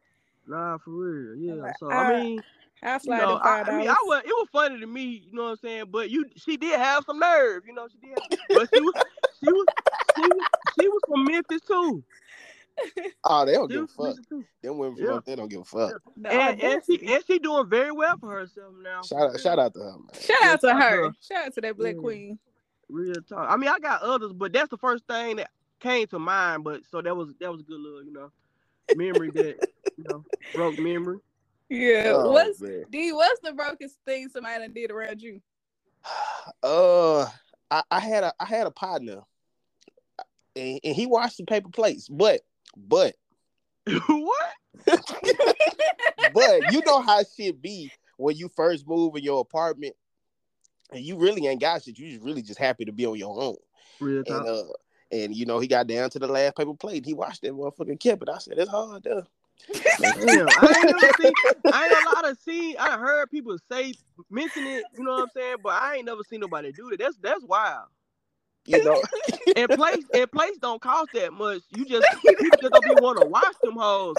[0.49, 1.37] Nah, for real.
[1.37, 1.73] Yeah.
[1.79, 2.43] So I ah, mean.
[2.81, 4.23] I slide you know, I, I, mean, I was.
[4.25, 5.85] It was funny to me, you know what I'm saying.
[5.91, 7.89] But you, she did have some nerve, you know.
[7.89, 8.95] She did, have, but she was,
[9.41, 9.67] she was,
[10.15, 10.47] she was,
[10.81, 12.05] she was from Memphis too.
[13.25, 14.17] Oh, they don't she give a fuck.
[14.63, 15.21] Them women from yeah.
[15.27, 16.01] they don't give a fuck.
[16.17, 19.03] No, and, and she and she doing very well for herself now.
[19.03, 20.21] Shout out, shout out to her, man.
[20.21, 21.13] Shout out to her.
[21.21, 22.01] Shout out to that black yeah.
[22.01, 22.39] queen.
[22.89, 23.51] Real talk.
[23.51, 26.65] I mean, I got others, but that's the first thing that came to mind.
[26.65, 28.31] But so that was that was a good little, you know,
[28.97, 30.25] memory that you know
[30.55, 31.19] broke memory.
[31.69, 32.13] Yeah.
[32.15, 32.85] Oh, what's man.
[32.91, 33.13] D?
[33.13, 35.41] What's the brokest thing somebody did around you?
[36.63, 37.29] Uh,
[37.71, 39.21] I, I had a I had a partner,
[40.57, 42.41] and, and he washed the paper plates, but
[42.77, 43.15] but
[44.09, 44.53] what?
[46.35, 49.95] but you know how shit be when you first move in your apartment,
[50.91, 51.99] and you really ain't got shit.
[51.99, 53.57] You just really just happy to be on your own.
[54.01, 54.63] Real and uh,
[55.11, 57.05] and you know he got down to the last paper plate.
[57.05, 58.29] He washed that motherfucking kept it.
[58.29, 59.25] I said it's hard though.
[59.73, 61.33] Damn, I ain't never seen.
[61.73, 62.77] I ain't a lot of see.
[62.77, 63.93] I heard people say
[64.31, 64.85] mention it.
[64.97, 65.57] You know what I'm saying?
[65.63, 66.99] But I ain't never seen nobody do that.
[66.99, 67.87] That's that's wild.
[68.67, 69.03] You know,
[69.57, 71.63] and place and place don't cost that much.
[71.71, 74.17] You just people just don't be want to watch them hoes.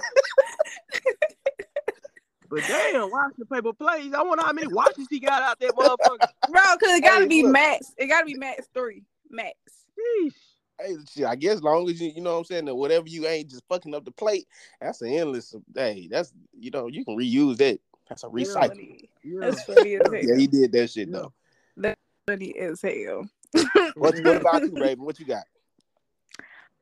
[2.50, 4.12] But damn, watch the paper plays.
[4.14, 6.28] I wonder how many watches he got out there, motherfucker.
[6.50, 7.52] Bro, cause it gotta hey, be look.
[7.52, 7.94] max.
[7.98, 9.04] It gotta be max three.
[9.30, 9.54] Max.
[9.96, 10.34] Sheesh
[10.80, 13.28] hey, shit, I guess long as you, you know what I'm saying, that whatever you
[13.28, 14.48] ain't just fucking up the plate,
[14.82, 15.56] that's an endless.
[15.76, 17.80] Hey, that's you know, you can reuse that.
[18.08, 19.08] That's a recycle.
[19.24, 19.40] Yeah.
[19.42, 20.22] That's funny as hell.
[20.22, 21.34] Yeah, he did that shit though.
[21.78, 23.30] That's funny as hell.
[23.96, 25.06] what, what about you, Raven?
[25.06, 25.44] What you got?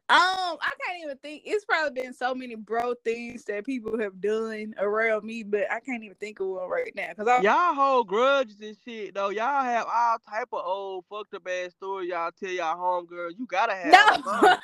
[0.10, 1.42] Um, I can't even think.
[1.46, 5.82] It's probably been so many bro things that people have done around me, but I
[5.82, 7.10] can't even think of one right now.
[7.14, 9.32] Cause I, y'all hold grudges and shit though.
[9.32, 12.10] Y'all have all type of old fucked up ass story.
[12.12, 13.32] Y'all tell y'all homegirls.
[13.38, 14.24] You gotta have.
[14.26, 14.58] No,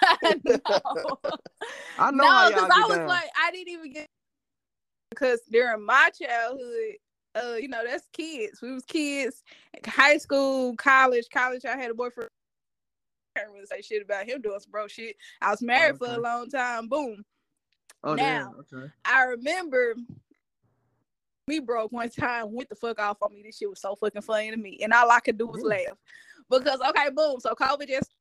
[0.46, 0.62] no.
[2.00, 2.24] I know.
[2.24, 3.08] No, because I was down.
[3.10, 4.08] like, I didn't even get
[5.10, 6.96] because during my childhood,
[7.36, 8.62] uh, you know, that's kids.
[8.62, 9.44] We was kids,
[9.86, 11.66] high school, college, college.
[11.66, 12.30] I had a boyfriend
[13.36, 15.16] can't really say shit about him doing some bro shit.
[15.42, 16.14] I was married okay.
[16.14, 16.88] for a long time.
[16.88, 17.24] Boom.
[18.04, 18.92] Oh, now, okay.
[19.06, 19.96] I remember
[21.48, 23.44] me broke one time, went the fuck off on me.
[23.44, 24.80] This shit was so fucking funny to me.
[24.82, 25.98] And all I could do was laugh.
[26.50, 27.40] Because okay, boom.
[27.40, 28.14] So COVID just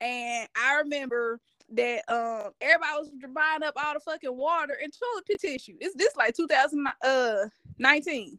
[0.00, 1.40] and I remember
[1.70, 5.76] that um everybody was buying up all the fucking water and toilet tissue.
[5.80, 8.38] It's this like 2019.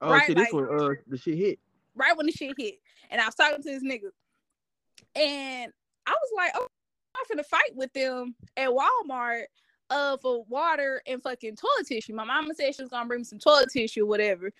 [0.00, 0.26] Uh, oh, right?
[0.26, 1.58] See, this like, one, uh, the shit hit.
[1.94, 2.76] Right when the shit hit.
[3.10, 4.10] And I was talking to this nigga
[5.16, 5.72] and
[6.06, 6.66] I was like, oh,
[7.16, 9.44] I'm finna fight with them at Walmart
[9.90, 12.14] uh for water and fucking toilet tissue.
[12.14, 14.50] My mama said she was gonna bring me some toilet tissue, whatever.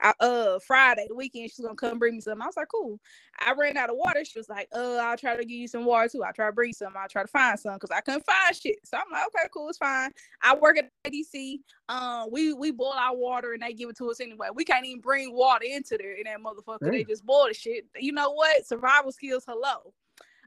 [0.00, 2.42] I, uh Friday, the weekend, she's gonna come bring me some.
[2.42, 3.00] I was like, cool.
[3.40, 4.24] I ran out of water.
[4.24, 6.22] She was like, uh, I'll try to give you some water too.
[6.22, 6.94] I'll try to bring some.
[6.96, 8.76] I'll try to find some because I couldn't find shit.
[8.84, 10.10] So I'm like, okay, cool, it's fine.
[10.42, 11.60] I work at ADC.
[11.88, 14.48] Um, we we boil our water and they give it to us anyway.
[14.54, 16.90] We can't even bring water into there in that motherfucker.
[16.90, 17.86] They just boil the shit.
[17.96, 18.66] You know what?
[18.66, 19.92] Survival skills, hello.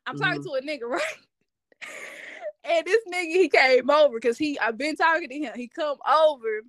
[0.08, 0.46] I'm talking Mhm.
[0.46, 1.04] to a nigga, right?
[2.64, 5.54] and this nigga he came over because he I've been talking to him.
[5.56, 6.62] He come over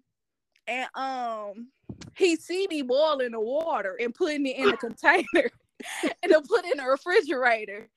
[0.66, 1.68] and um
[2.16, 5.50] he see me boiling the water and putting it in a container
[6.22, 7.88] and then put it in a refrigerator.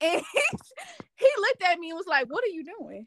[0.00, 0.22] And
[1.16, 3.06] he, looked at me and was like, What are you doing?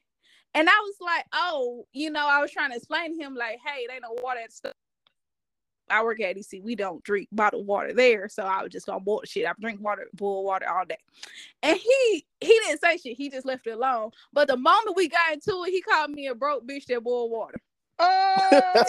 [0.54, 3.60] And I was like, Oh, you know, I was trying to explain to him, like,
[3.66, 4.74] hey, it ain't no water at stuff.
[5.92, 6.64] I work at ADC.
[6.64, 8.30] We don't drink bottled water there.
[8.30, 9.46] So I was just gonna boil shit.
[9.48, 10.98] I drink water, boil water all day.
[11.64, 13.18] And he he didn't say shit.
[13.18, 14.12] He just left it alone.
[14.34, 17.30] But the moment we got into it, he called me a broke bitch that boil
[17.30, 17.60] water.
[18.00, 18.84] Oh,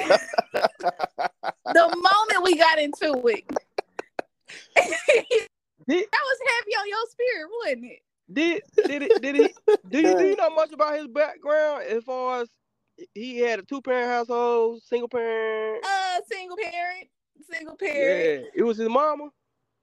[1.72, 3.46] The moment we got into it,
[4.76, 5.28] that
[5.86, 7.98] did, was heavy on your spirit, wasn't it?
[8.32, 9.55] did did it did he
[9.88, 12.48] do you do you know much about his background as far as
[13.14, 15.84] he had a two parent household, single parent?
[15.84, 17.09] Uh, single parent,
[17.50, 18.42] single parent.
[18.55, 19.28] Yeah, it was his mama.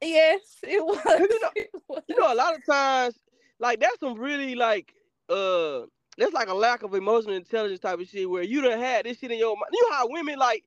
[0.02, 1.00] Yes, it was.
[1.06, 2.04] You know- It was.
[2.08, 3.16] You know, a lot of times,
[3.60, 4.94] like that's some really like
[5.30, 5.82] uh,
[6.18, 9.20] that's like a lack of emotional intelligence type of shit where you done had this
[9.20, 9.70] shit in your mind.
[9.74, 10.64] You know how women like,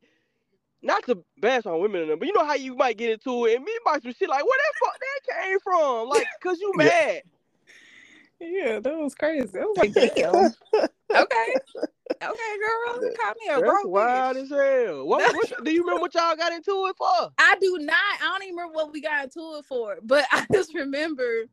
[0.82, 3.57] not to bash on women, them, but you know how you might get into it
[3.57, 6.09] and me about some shit like, where that fuck that came from?
[6.09, 6.84] Like, cause you Yeah.
[6.84, 7.22] mad.
[8.40, 9.57] Yeah, that was crazy.
[9.59, 10.34] I was like, damn.
[10.74, 11.55] okay, okay,
[12.21, 14.43] girl, call me a That's broke wild bitch.
[14.43, 15.07] as hell.
[15.07, 17.31] What, what do you remember what y'all got into it for?
[17.39, 17.97] I do not.
[18.21, 21.45] I don't even remember what we got into it for, but I just remember.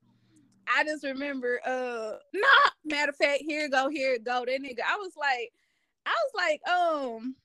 [0.67, 1.59] I just remember.
[1.65, 2.69] Uh, nah.
[2.85, 4.45] Matter of fact, here go, here go.
[4.45, 4.81] That nigga.
[4.87, 5.51] I was like,
[6.05, 7.35] I was like, um,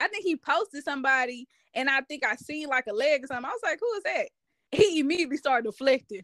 [0.00, 3.44] I think he posted somebody, and I think I seen like a leg or something.
[3.44, 4.28] I was like, who is that?
[4.70, 6.22] He immediately started deflecting,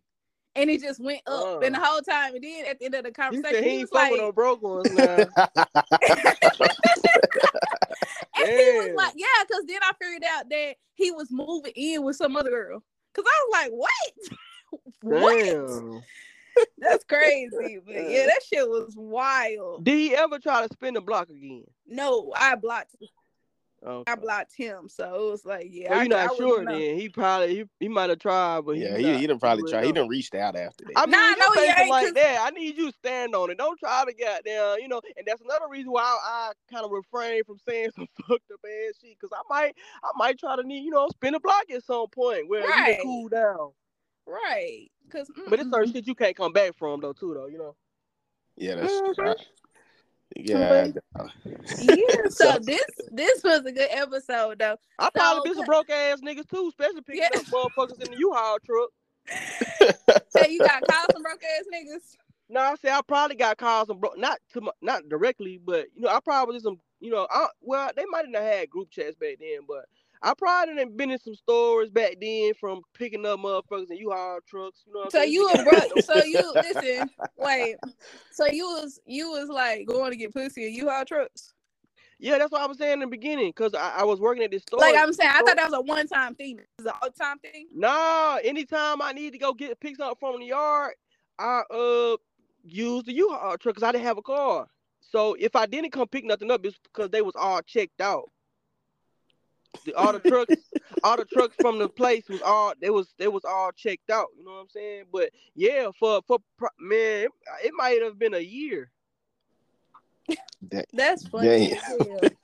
[0.56, 1.44] and it just went up.
[1.44, 1.58] Uh.
[1.60, 3.78] And the whole time, and then at the end of the conversation, said he, he
[3.84, 5.26] was like, no broke ones now.
[8.36, 12.02] And he was like, yeah, because then I figured out that he was moving in
[12.02, 12.82] with some other girl.
[13.14, 14.80] Cause I was like, what?
[15.02, 16.02] what?
[16.78, 17.80] That's crazy.
[17.84, 19.84] But yeah, that shit was wild.
[19.84, 21.64] Did he ever try to spin the block again?
[21.86, 22.96] No, I blocked
[23.86, 24.88] Oh, I blocked him.
[24.88, 25.88] So it was like, yeah.
[25.90, 26.72] so I, you're not I sure know.
[26.72, 26.96] then.
[26.98, 29.62] He probably he, he might have tried, but yeah, he, he, not, he done probably
[29.64, 29.84] wouldn't tried.
[29.86, 30.00] He know.
[30.02, 30.92] done reached out after that.
[30.96, 32.38] I mean, Nah, no, he say something ain't, like 'cause- that.
[32.46, 33.58] I need you to stand on it.
[33.58, 35.02] Don't try to get down, you know.
[35.18, 38.60] And that's another reason why I, I kind of refrain from saying some fucked up
[38.64, 41.64] ass shit, cause I might, I might try to need, you know, spin a block
[41.70, 43.72] at some point where you can cool down.
[44.26, 44.88] Right.
[45.10, 47.76] Cause But it's certain shit you can't come back from though, too, though, you know.
[48.56, 49.34] Yeah, that's Mhm.
[50.36, 50.94] Right.
[51.16, 51.26] Yeah.
[51.78, 52.06] yeah.
[52.30, 54.76] So So- this this was a good episode though.
[54.98, 57.38] I probably So- been some broke ass niggas too, especially picking Yeah.
[57.38, 58.90] up motherfuckers in the U-Haul truck.
[60.30, 62.16] So you got called some broke ass niggas.
[62.48, 65.86] No, I say I probably got calls some bro, not to my, not directly, but
[65.94, 68.90] you know, I probably some, you know, I, well, they might not have had group
[68.90, 69.86] chats back then, but
[70.24, 74.38] I probably done been in some stores back then from picking up motherfuckers in U-Haul
[74.48, 74.82] trucks.
[74.86, 75.32] You know, what I'm So saying?
[75.32, 77.76] you a bro so you listen, wait.
[78.32, 81.52] So you was you was like going to get pussy in U-Haul trucks?
[82.18, 84.50] Yeah, that's what I was saying in the beginning, cause I, I was working at
[84.50, 84.80] this store.
[84.80, 86.60] Like I'm saying, I thought that was a one time thing.
[86.78, 87.66] It's an all time thing.
[87.74, 90.94] Nah, anytime I need to go get pick something from the yard,
[91.38, 92.16] I uh
[92.64, 94.68] use the U-Haul truck because I didn't have a car.
[95.02, 98.30] So if I didn't come pick nothing up, it's because they was all checked out.
[99.84, 100.54] The, all the trucks,
[101.02, 104.28] all the trucks from the place was all they was they was all checked out.
[104.38, 105.04] You know what I'm saying?
[105.12, 106.38] But yeah, for for
[106.78, 107.30] man, it,
[107.64, 108.90] it might have been a year.
[110.70, 111.78] That- That's funny.
[111.88, 112.30] Damn.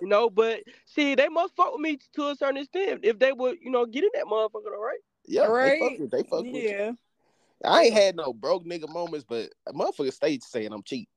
[0.00, 3.32] You know, but see, they must fuck with me to a certain extent if they
[3.32, 5.00] would, you know, get in that motherfucker, all right?
[5.26, 5.80] yeah, they Right?
[5.80, 6.96] fuck with, they fuck with you.
[7.64, 11.08] I ain't had no broke nigga moments, but motherfuckers stay saying I'm cheap.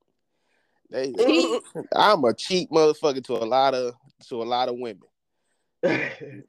[0.89, 1.61] They, Cheap.
[1.95, 3.93] I'm a cheap motherfucker to a lot of
[4.29, 5.03] to a lot of women.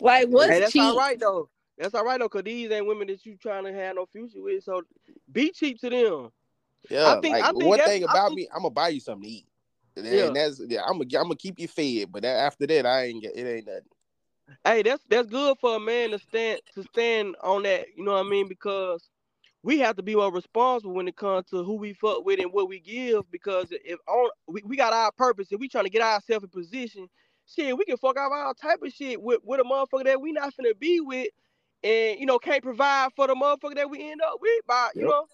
[0.00, 0.82] Like what's hey, that's cheap?
[0.82, 1.48] all right though.
[1.78, 4.42] That's all right though, cause these ain't women that you trying to have no future
[4.42, 4.64] with.
[4.64, 4.82] So
[5.30, 6.30] be cheap to them.
[6.90, 8.88] Yeah, think- like I think one that's- thing I about think- me, I'm gonna buy
[8.88, 9.46] you something to eat.
[9.96, 10.26] And, Yeah.
[10.26, 13.04] and that's yeah, I'm gonna I'm gonna keep you fed, but that, after that, I
[13.04, 13.82] ain't get it ain't nothing.
[14.64, 17.86] Hey, that's that's good for a man to stand to stand on that.
[17.96, 18.48] You know what I mean?
[18.48, 19.08] Because
[19.62, 22.52] we have to be more responsible when it comes to who we fuck with and
[22.52, 23.30] what we give.
[23.30, 26.50] Because if on we, we got our purpose and we trying to get ourselves in
[26.50, 27.08] position,
[27.46, 30.32] shit, we can fuck off all type of shit with with a motherfucker that we
[30.32, 31.28] not finna be with,
[31.82, 35.04] and you know can't provide for the motherfucker that we end up with by you
[35.06, 35.26] know.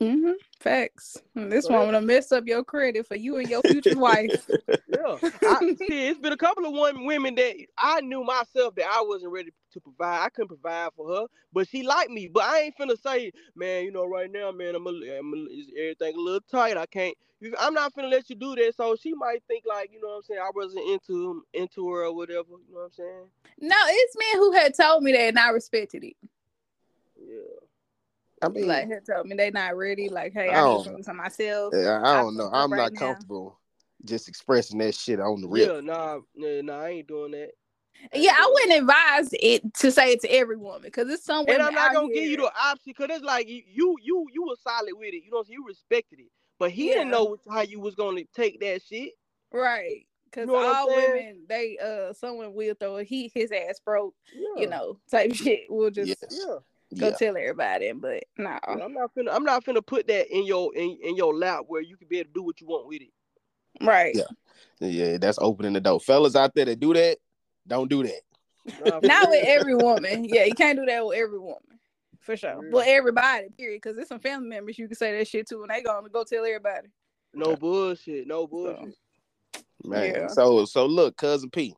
[0.00, 0.32] Mm-hmm.
[0.58, 1.18] Facts.
[1.34, 4.48] This So one that- gonna mess up your credit for you and your future wife.
[4.88, 8.86] Yeah, I, see, it's been a couple of one women that I knew myself that
[8.90, 10.24] I wasn't ready to provide.
[10.24, 12.28] I couldn't provide for her, but she liked me.
[12.32, 15.36] But I ain't finna say, man, you know, right now, man, I'm, a, I'm a,
[15.52, 16.76] is everything a little tight.
[16.78, 17.16] I can't.
[17.58, 18.74] I'm not finna let you do that.
[18.76, 22.04] So she might think like, you know, what I'm saying, I wasn't into into her
[22.06, 22.48] or whatever.
[22.50, 23.24] You know what I'm saying?
[23.60, 26.16] No, it's men who had told me that and I respected it.
[28.42, 28.46] Yeah.
[28.48, 30.08] I mean, Like he told me they not ready.
[30.08, 31.74] Like, hey, I I, don't need something to myself.
[31.76, 32.50] yeah, I I don't know.
[32.52, 32.98] I'm right not now.
[32.98, 33.60] comfortable
[34.04, 35.74] just expressing that shit on the real.
[35.76, 37.50] Yeah, nah, nah, nah, I ain't doing that.
[38.12, 38.50] I ain't Yeah, I doing that.
[38.52, 41.92] wouldn't advise it to say it to every woman because it's some And I'm not
[41.92, 45.12] gonna give you the option because it's like you you you you was solid with
[45.12, 45.22] it.
[45.24, 46.28] You know, you respected it.
[46.58, 49.12] But he didn't know how you was gonna take that shit.
[49.52, 50.06] right.
[50.24, 53.80] Because know what I'm all women, they uh, someone will throw a he his ass
[53.84, 54.62] broke, Yeah.
[54.62, 55.62] you know, type shit.
[55.68, 56.44] We'll just Yes.
[56.46, 56.56] Yeah.
[56.98, 57.16] Go Yeah.
[57.16, 58.50] tell everybody, but no.
[58.50, 61.64] Yeah, I'm not finna I'm not finna put that in your in, in your lap
[61.68, 63.12] where you can be able to do what you want with it.
[63.84, 64.14] Right.
[64.14, 64.24] Yeah.
[64.80, 66.00] Yeah, that's opening the door.
[66.00, 67.18] Fellas out there that do that,
[67.66, 69.02] don't do that.
[69.02, 70.24] Not with every woman.
[70.24, 71.78] Yeah, you can't do that with every woman.
[72.20, 72.60] For sure.
[72.60, 72.70] real.
[72.72, 73.80] But everybody, period.
[73.82, 76.24] Because there's some family members you can say that shit to and they gonna go
[76.24, 76.88] tell everybody.
[77.32, 78.94] no bullshit, no bullshit.
[79.84, 80.14] Man.
[80.14, 80.26] Yeah.
[80.28, 81.74] So so look, cousin P,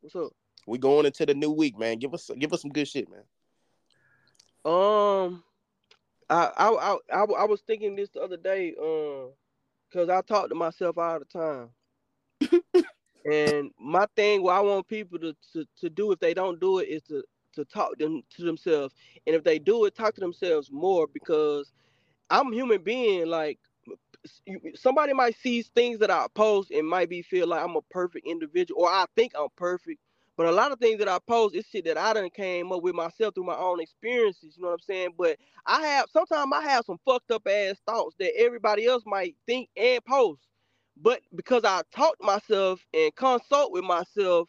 [0.00, 0.30] What's up?
[0.66, 1.98] we going into the new week, man.
[1.98, 3.22] Give us give us some good shit, man.
[4.64, 5.44] Um,
[6.30, 9.32] I I I I, I was thinking this the other day, um,
[9.92, 11.70] cause I talk to myself all the time,
[13.30, 16.78] and my thing, what I want people to, to to do if they don't do
[16.80, 17.22] it is to
[17.54, 18.94] to talk them to themselves,
[19.26, 21.72] and if they do it, talk to themselves more because
[22.30, 23.26] I'm a human being.
[23.28, 23.58] Like
[24.76, 28.26] somebody might see things that I post and might be feel like I'm a perfect
[28.26, 30.00] individual, or I think I'm perfect.
[30.40, 32.82] But a lot of things that I post is shit that I done came up
[32.82, 34.54] with myself through my own experiences.
[34.56, 35.10] You know what I'm saying?
[35.18, 35.36] But
[35.66, 39.68] I have sometimes I have some fucked up ass thoughts that everybody else might think
[39.76, 40.40] and post.
[40.96, 44.48] But because I talk to myself and consult with myself,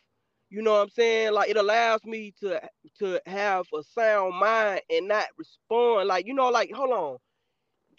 [0.49, 1.33] you know what I'm saying?
[1.33, 2.61] Like it allows me to
[2.99, 6.07] to have a sound mind and not respond.
[6.07, 7.17] Like, you know, like, hold on.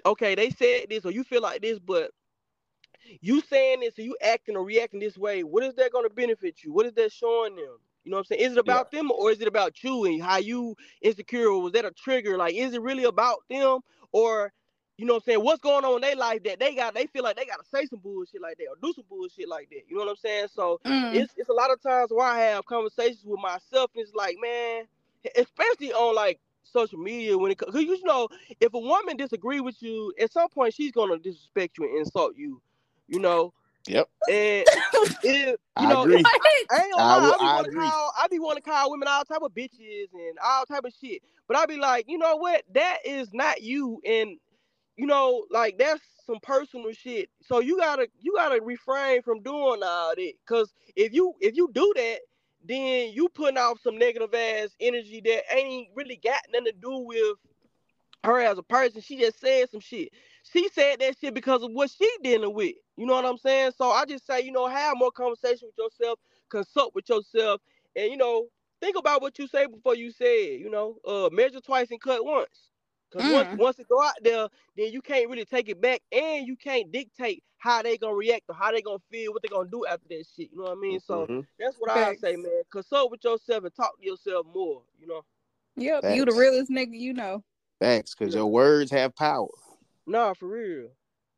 [0.07, 2.11] Okay, they said this or you feel like this, but
[3.21, 6.63] you saying this or you acting or reacting this way, what is that gonna benefit
[6.65, 6.73] you?
[6.73, 7.79] What is that showing them?
[8.05, 8.43] You know what I'm saying?
[8.43, 11.49] Is it about them or is it about you and how you insecure?
[11.49, 12.37] Or was that a trigger?
[12.37, 13.81] Like, is it really about them?
[14.13, 14.53] Or,
[14.97, 15.45] you know what I'm saying?
[15.45, 17.87] What's going on in their life that they got they feel like they gotta say
[17.87, 19.83] some bullshit like that or do some bullshit like that.
[19.89, 20.49] You know what I'm saying?
[20.55, 21.11] So Mm.
[21.11, 23.91] it's it's a lot of times where I have conversations with myself.
[23.95, 24.85] And it's like, man,
[25.37, 28.29] especially on like social media when it comes, you know,
[28.61, 32.35] if a woman disagree with you, at some point she's gonna disrespect you and insult
[32.37, 32.61] you.
[33.13, 33.53] You know.
[33.89, 34.09] Yep.
[34.29, 34.67] And
[35.23, 36.23] it, you I know, agree.
[36.23, 36.27] What?
[36.71, 37.85] I ain't gonna I lie, will- I, be I wanna agree.
[37.85, 41.23] call I be wanna call women all type of bitches and all type of shit.
[41.47, 42.63] But I be like, you know what?
[42.75, 44.39] That is not you and
[44.97, 47.29] you know, like that's some personal shit.
[47.43, 50.33] So you gotta you gotta refrain from doing all that.
[50.47, 52.19] Cause if you if you do that,
[52.65, 56.99] then you putting off some negative ass energy that ain't really got nothing to do
[56.99, 57.37] with
[58.25, 59.01] her as a person.
[59.01, 60.11] She just said some shit.
[60.53, 62.75] She said that shit because of what she dealing with.
[62.97, 63.73] You know what I'm saying?
[63.79, 66.19] So I just say, you know, have more conversation with yourself,
[66.51, 67.61] consult with yourself,
[67.97, 68.47] and you know,
[68.81, 70.61] think about what you say before you say it.
[70.61, 72.69] You know, uh, measure twice and cut once.
[73.13, 73.59] Cause once Mm.
[73.59, 76.91] once it go out there, then you can't really take it back, and you can't
[76.91, 80.09] dictate how they gonna react or how they gonna feel, what they gonna do after
[80.09, 80.51] that shit.
[80.51, 81.01] You know what I mean?
[81.01, 81.47] So Mhm.
[81.59, 82.63] that's what I say, man.
[82.71, 84.83] Consult with yourself and talk to yourself more.
[84.99, 85.25] You know.
[85.77, 87.43] Yep, you the realest nigga you know.
[87.81, 88.41] Thanks, because Yeah.
[88.41, 89.49] your words have power.
[90.07, 90.89] Nah, for real.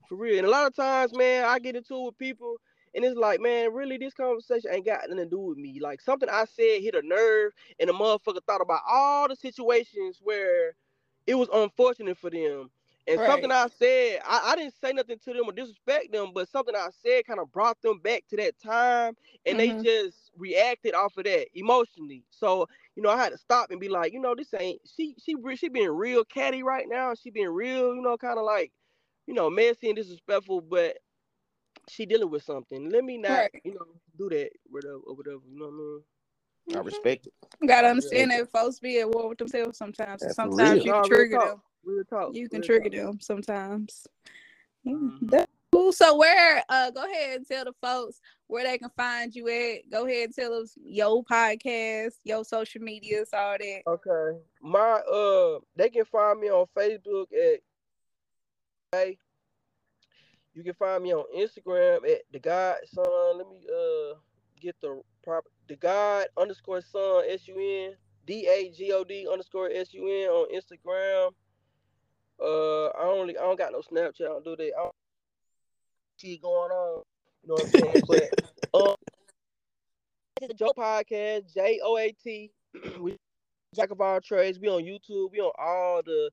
[0.09, 0.39] For real.
[0.39, 2.57] And a lot of times, man, I get into it with people
[2.95, 5.81] and it's like, man, really this conversation ain't got nothing to do with me.
[5.81, 10.19] Like something I said hit a nerve and the motherfucker thought about all the situations
[10.23, 10.75] where
[11.27, 12.71] it was unfortunate for them.
[13.07, 16.49] And something I said, I, I didn't say nothing to them or disrespect them, but
[16.49, 19.15] something I said kind of brought them back to that time
[19.47, 19.61] and Mhm.
[19.61, 22.25] they just reacted off of that emotionally.
[22.31, 25.17] So, you know, I had to stop and be like, you know, this ain't she
[25.23, 27.15] she re- she being real catty right now.
[27.15, 28.73] She being real, you know, kind of like,
[29.27, 30.99] you know, messy and disrespectful, but
[31.89, 32.91] she dealing with something.
[32.91, 33.63] Let me not, Right.
[33.65, 33.87] you know,
[34.19, 35.41] do that whatever or whatever.
[35.51, 36.03] You know what I mean?
[36.75, 36.87] I Mhm.
[36.87, 37.35] respect it.
[37.61, 37.89] You gotta Yeah.
[37.89, 40.23] understand that folks be at war with themselves sometimes.
[40.23, 40.85] That's sometimes real.
[40.85, 41.63] you Nah, can real trigger them.
[41.85, 42.35] Real talk.
[42.35, 43.11] You can real trigger talk.
[43.13, 44.07] them sometimes.
[44.85, 45.31] Yeah, Mhm.
[45.31, 45.93] that's cool.
[45.93, 49.91] So where uh go ahead and tell the folks where they can find you at.
[49.91, 53.83] Go ahead and tell us your podcast, your social medias, all that.
[53.87, 54.39] Okay.
[54.61, 57.61] My uh they can find me on Facebook at
[58.93, 59.19] hey.
[60.55, 63.39] You can find me on Instagram at the God Son.
[63.39, 64.15] Let me uh
[64.61, 69.27] get the proper the God underscore son S U N D A G O D
[69.31, 71.33] underscore S U N on Instagram.
[72.41, 74.23] Uh, I only I don't got no Snapchat.
[74.23, 74.73] I don't do that.
[74.79, 74.95] I don't
[76.19, 77.03] see going on.
[77.43, 78.03] You know what I'm saying?
[78.07, 78.45] but
[78.89, 78.95] um,
[80.41, 82.51] this is the Joe Podcast, J O A T.
[83.01, 83.17] We
[83.75, 84.59] jack of all trades.
[84.59, 85.33] We on YouTube.
[85.33, 86.31] We on all the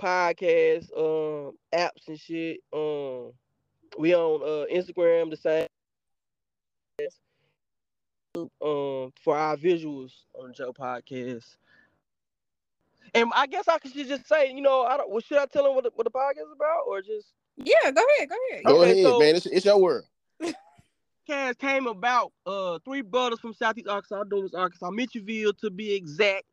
[0.00, 2.58] podcast um apps and shit.
[2.72, 3.32] Um,
[3.98, 5.66] we on uh Instagram the same.
[8.36, 11.56] Um, for our visuals on the Joe Podcast.
[13.14, 15.10] And I guess I could just say, you know, I don't.
[15.10, 17.28] Well, should I tell them what the, what the podcast is about, or just?
[17.56, 18.64] Yeah, go ahead, go ahead.
[18.64, 19.36] Go Okay, ahead, so- man.
[19.36, 20.04] It's, it's your world.
[21.28, 26.44] podcast came about uh three brothers from Southeast Arkansas, Douglas, Arkansas, Mitchellville to be exact.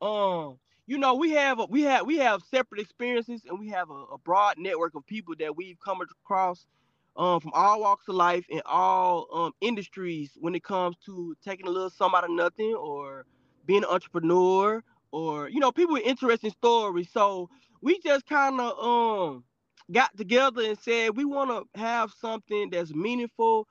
[0.00, 3.90] Um, you know, we have a, we have we have separate experiences and we have
[3.90, 6.66] a, a broad network of people that we've come across
[7.16, 11.66] um from all walks of life and all um industries when it comes to taking
[11.66, 13.26] a little something out of nothing or
[13.66, 14.82] being an entrepreneur
[15.12, 17.08] or you know people with interesting stories.
[17.12, 17.50] So
[17.82, 19.44] we just kind of um
[19.92, 23.66] got together and said we want to have something that's meaningful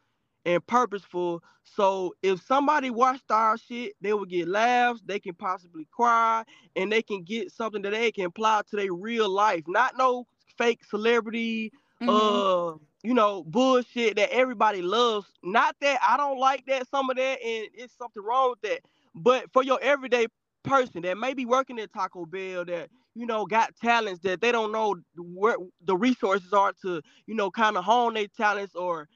[0.46, 1.44] and purposeful.
[1.64, 6.44] So if somebody watched our shit, they will get laughs, they can possibly cry,
[6.76, 9.64] and they can get something that they can apply to their real life.
[9.68, 10.26] Not no
[10.58, 11.72] fake celebrity,
[12.02, 12.10] Mhm.
[12.10, 12.74] uh,
[13.04, 15.28] you know, bullshit that everybody loves.
[15.44, 18.82] Not that I don't like that, some of that, and it's something wrong with that.
[19.16, 20.28] But for your everyday
[20.68, 24.52] person that may be working at Taco Bell that you know got talents that they
[24.52, 25.56] don't know where
[25.86, 29.08] the resources are to you know kind of hone their talents or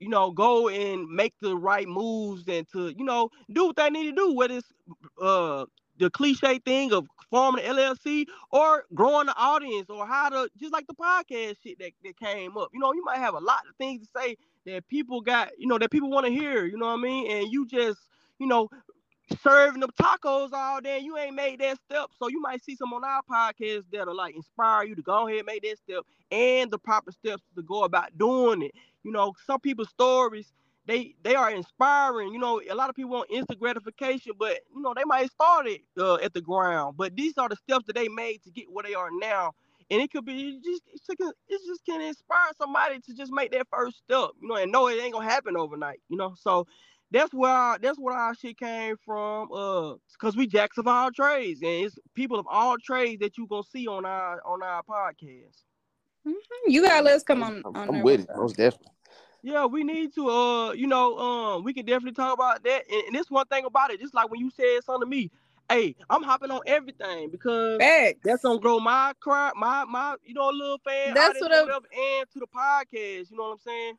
[0.00, 3.90] you know go and make the right moves and to you know do what they
[3.90, 4.72] need to do whether it's
[5.20, 5.64] uh
[5.98, 10.72] the cliche thing of forming an LLC or growing the audience or how to just
[10.72, 12.68] like the podcast shit that, that came up.
[12.72, 14.36] You know, you might have a lot of things to say
[14.66, 17.30] that people got, you know, that people want to hear, you know what I mean?
[17.30, 18.00] And you just,
[18.38, 18.68] you know,
[19.40, 22.10] serving them tacos all day, you ain't made that step.
[22.18, 25.40] So you might see some on our podcast that'll like inspire you to go ahead
[25.40, 28.72] and make that step and the proper steps to go about doing it.
[29.02, 30.52] You know, some people's stories
[30.86, 32.32] they they are inspiring.
[32.32, 35.66] You know, a lot of people want instant gratification, but you know they might start
[35.66, 36.96] it uh, at the ground.
[36.96, 39.52] But these are the steps that they made to get where they are now.
[39.90, 40.82] And it could be it just,
[41.48, 44.88] it just can inspire somebody to just make that first step, you know, and know
[44.88, 46.34] it ain't gonna happen overnight, you know.
[46.38, 46.66] So
[47.12, 49.52] that's where our, that's where our shit came from.
[49.52, 53.46] Uh, cause we jacks of all trades, and it's people of all trades that you
[53.46, 55.62] gonna see on our on our podcast.
[56.66, 57.62] You gotta let us come on.
[57.64, 58.36] I'm, on I'm with it, time.
[58.38, 58.88] most definitely.
[59.42, 60.28] Yeah, we need to.
[60.30, 62.84] Uh, you know, um, we can definitely talk about that.
[62.90, 65.30] And, and this one thing about it, just like when you said something to me,
[65.68, 68.20] hey, I'm hopping on everything because Facts.
[68.22, 71.66] that's gonna grow my crowd, my my, you know, little fan That's what or I'm-
[71.66, 73.30] whatever, and to the podcast.
[73.32, 73.94] You know what I'm saying?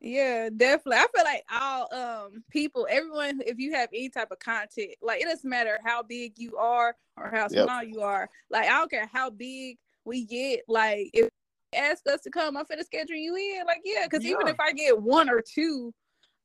[0.00, 0.96] Yeah, definitely.
[0.96, 5.20] I feel like all um people, everyone, if you have any type of content, like
[5.20, 7.64] it doesn't matter how big you are or how Yep.
[7.66, 8.30] small you are.
[8.50, 10.60] Like I don't care how big we get.
[10.68, 11.30] Like if you
[11.78, 13.66] ask us to come, I'm finna schedule you in.
[13.66, 15.92] Like yeah, because even if I get one or two,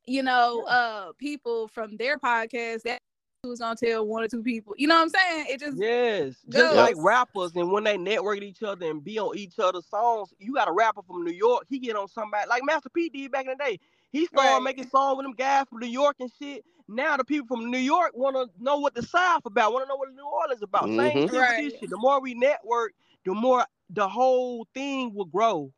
[0.05, 2.99] you know, uh, people from their podcast, that
[3.43, 4.73] who's gonna tell one or two people.
[4.77, 5.45] You know what I'm saying?
[5.49, 9.19] It just Yes, just like rappers, and when they network with each other and be
[9.19, 12.47] on each other's songs, you got a rapper from New York, he get on somebody
[12.47, 13.79] like Master P did back in the day.
[14.11, 14.63] He started Right.
[14.63, 16.63] making songs with them guys from New York and shit.
[16.87, 19.89] Now the people from New York want to know what the South about, want to
[19.89, 20.87] know what New Orleans about.
[20.89, 21.21] Same Mhm.
[21.23, 21.71] shit with Right.
[21.81, 21.89] shit.
[21.89, 22.93] The more we network,
[23.25, 25.73] the more the whole thing will grow.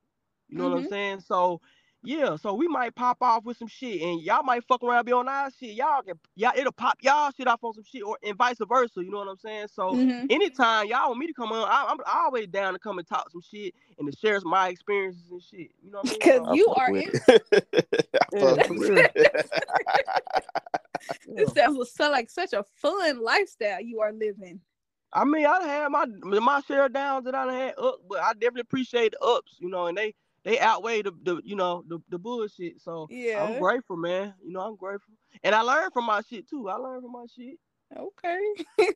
[0.49, 0.89] You know what I'm Mhm.
[0.89, 1.19] saying?
[1.21, 1.61] So
[2.05, 5.11] yeah, so we might pop off with some shit, and y'all might fuck around be
[5.11, 5.71] on our shit.
[5.71, 9.03] Y'all can y'all it'll pop y'all shit off on some shit, or and vice versa.
[9.03, 9.67] You know what I'm saying?
[9.73, 10.27] So Mhm.
[10.29, 13.29] anytime y'all want me to come on, I, I'm always down to come and talk
[13.31, 15.71] some shit and to share my experiences and shit.
[15.83, 16.19] You know what I mean?
[16.19, 18.07] Because you are with in- it.
[18.33, 19.07] Yeah, fuck for with real.
[19.15, 19.51] it.
[21.35, 24.59] this sounds so like such a fun lifestyle you are living.
[25.13, 26.05] I mean, I done had my
[26.41, 29.55] my share of downs that I done had up, but I definitely appreciate the ups.
[29.59, 30.13] You know, and they
[30.45, 32.79] they outweigh the, the you know the, the bullshit.
[32.81, 33.43] So Yeah.
[33.43, 34.33] I'm grateful, man.
[34.41, 36.69] You know, I'm grateful, and I learned from my shit too.
[36.69, 37.57] I learned from my shit.
[37.97, 38.39] Okay.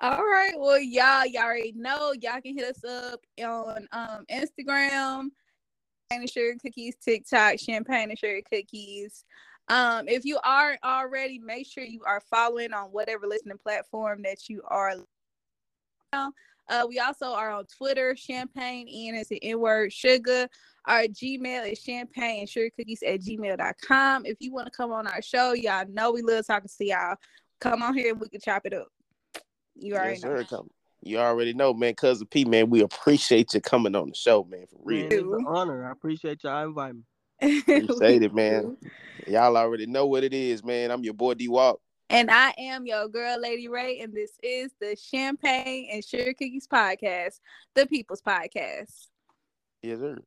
[0.00, 0.52] All right.
[0.56, 2.12] Well, y'all, y'all already know.
[2.20, 5.28] Y'all can hit us up on um Instagram,
[6.10, 9.24] Champagne and Sugar Cookies, TikTok, Champagne and Sugar Cookies.
[9.68, 14.48] Um, if you aren't already, make sure you are following on whatever listening platform that
[14.48, 14.94] you are.
[16.68, 16.82] On.
[16.82, 20.48] Uh, we also are on Twitter, Champagne N is the N word sugar.
[20.86, 24.26] Our Gmail is champagne and sugar cookies at gmail.com.
[24.26, 27.16] If you want to come on our show, y'all know we love talking to y'all.
[27.60, 28.88] Come on here and we can chop it up.
[29.74, 30.36] You already Yes, know.
[30.36, 30.44] sir.
[30.44, 30.70] Come-
[31.02, 31.94] You already know, man.
[31.94, 34.66] Cousin P, man, we appreciate you coming on the show, man.
[34.70, 35.06] For real.
[35.06, 35.86] It's an honor.
[35.86, 37.04] I appreciate y'all inviting
[37.40, 37.58] me.
[37.60, 38.76] Appreciate it, man.
[39.26, 40.90] Y'all already know what it is, man.
[40.90, 41.80] I'm your boy D Walk.
[42.10, 46.68] And I am your girl, Lady Ray, and this is the Champagne and Sugar Cookies
[46.68, 47.40] podcast,
[47.74, 49.08] the People's Podcast.
[49.82, 50.18] Yes, sir.